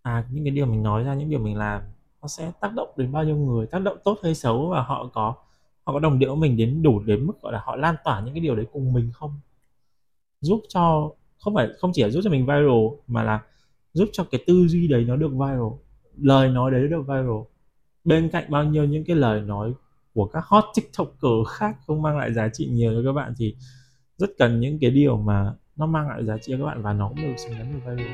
[0.01, 1.81] à những cái điều mình nói ra, những điều mình làm,
[2.21, 5.09] nó sẽ tác động đến bao nhiêu người, tác động tốt hay xấu và họ
[5.13, 5.35] có
[5.83, 8.21] họ có đồng điệu với mình đến đủ đến mức, gọi là, họ lan tỏa
[8.21, 9.39] những cái điều đấy cùng mình không?
[10.41, 13.41] Giúp cho, không phải, không chỉ là giúp cho mình viral mà là
[13.93, 15.86] giúp cho cái tư duy đấy nó được viral
[16.21, 17.41] lời nói đấy được viral.
[18.03, 19.73] Bên cạnh bao nhiêu những cái lời nói
[20.13, 23.55] của các hot tiktoker khác không mang lại giá trị nhiều cho các bạn thì
[24.17, 26.93] rất cần những cái điều mà nó mang lại giá trị cho các bạn và
[26.93, 28.07] nó cũng được xứng đáng được viral.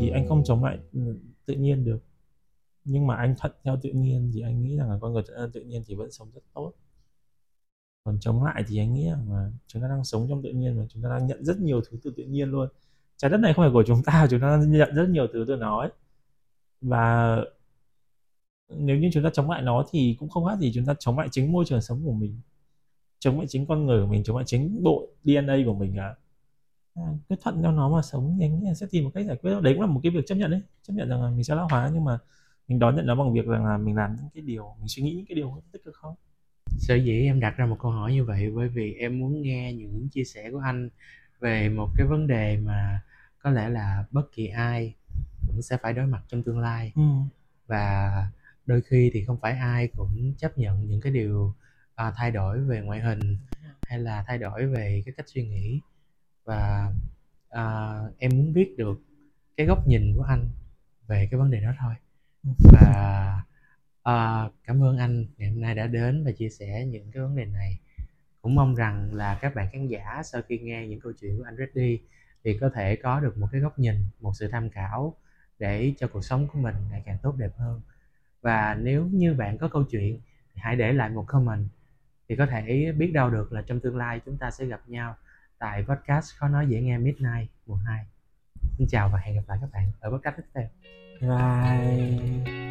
[0.00, 1.00] Thì anh không chống lại ừ,
[1.46, 2.07] tự nhiên được
[2.88, 5.22] nhưng mà anh thuận theo tự nhiên thì anh nghĩ rằng là con người
[5.52, 6.72] tự nhiên thì vẫn sống rất tốt.
[8.04, 10.78] Còn chống lại thì anh nghĩ rằng là chúng ta đang sống trong tự nhiên
[10.78, 12.68] và chúng ta đang nhận rất nhiều thứ từ tự nhiên luôn.
[13.16, 15.56] Trái đất này không phải của chúng ta chúng ta nhận rất nhiều thứ từ
[15.56, 15.90] nó ấy.
[16.80, 17.38] Và
[18.68, 21.18] nếu như chúng ta chống lại nó thì cũng không khác gì chúng ta chống
[21.18, 22.40] lại chính môi trường sống của mình.
[23.18, 26.14] Chống lại chính con người của mình chống lại chính bộ DNA của mình à,
[26.94, 29.26] à cứ thuận theo nó mà sống thì anh nghĩ là sẽ tìm một cách
[29.26, 29.60] giải quyết.
[29.62, 31.54] Đấy cũng là một cái việc chấp nhận đấy chấp nhận rằng là mình sẽ
[31.54, 32.18] lão hóa nhưng mà
[32.68, 35.02] mình đón nhận nó bằng việc rằng là mình làm những cái điều mình suy
[35.02, 36.14] nghĩ những cái điều tích cực không?
[36.78, 39.72] Sở dĩ em đặt ra một câu hỏi như vậy bởi vì em muốn nghe
[39.72, 40.88] những chia sẻ của anh
[41.40, 43.00] về một cái vấn đề mà
[43.38, 44.94] có lẽ là bất kỳ ai
[45.46, 46.92] cũng sẽ phải đối mặt trong tương lai.
[46.96, 47.02] Ừ.
[47.66, 48.10] và
[48.66, 51.54] đôi khi thì không phải ai cũng chấp nhận những cái điều
[51.94, 53.38] à, thay đổi về ngoại hình
[53.82, 55.80] hay là thay đổi về cái cách suy nghĩ.
[56.44, 56.92] Và
[57.50, 59.02] à, em muốn biết được
[59.56, 60.48] cái góc nhìn của anh
[61.06, 61.94] về cái vấn đề đó thôi
[62.58, 63.40] và
[64.08, 67.36] uh, cảm ơn anh ngày hôm nay đã đến và chia sẻ những cái vấn
[67.36, 67.78] đề này.
[68.42, 71.44] Cũng mong rằng là các bạn khán giả sau khi nghe những câu chuyện của
[71.44, 71.98] anh Reddy
[72.44, 75.14] thì có thể có được một cái góc nhìn một sự tham khảo
[75.58, 77.80] để cho cuộc sống của mình ngày càng tốt đẹp hơn.
[78.40, 80.20] Và nếu như bạn có câu chuyện
[80.54, 81.68] thì hãy để lại một comment
[82.28, 85.16] thì có thể biết đâu được là trong tương lai chúng ta sẽ gặp nhau
[85.58, 88.06] tại podcast khó nói dễ nghe Midnight mùa 2
[88.78, 91.07] Xin chào và hẹn gặp lại các bạn ở podcast tiếp theo.
[91.20, 92.67] 拜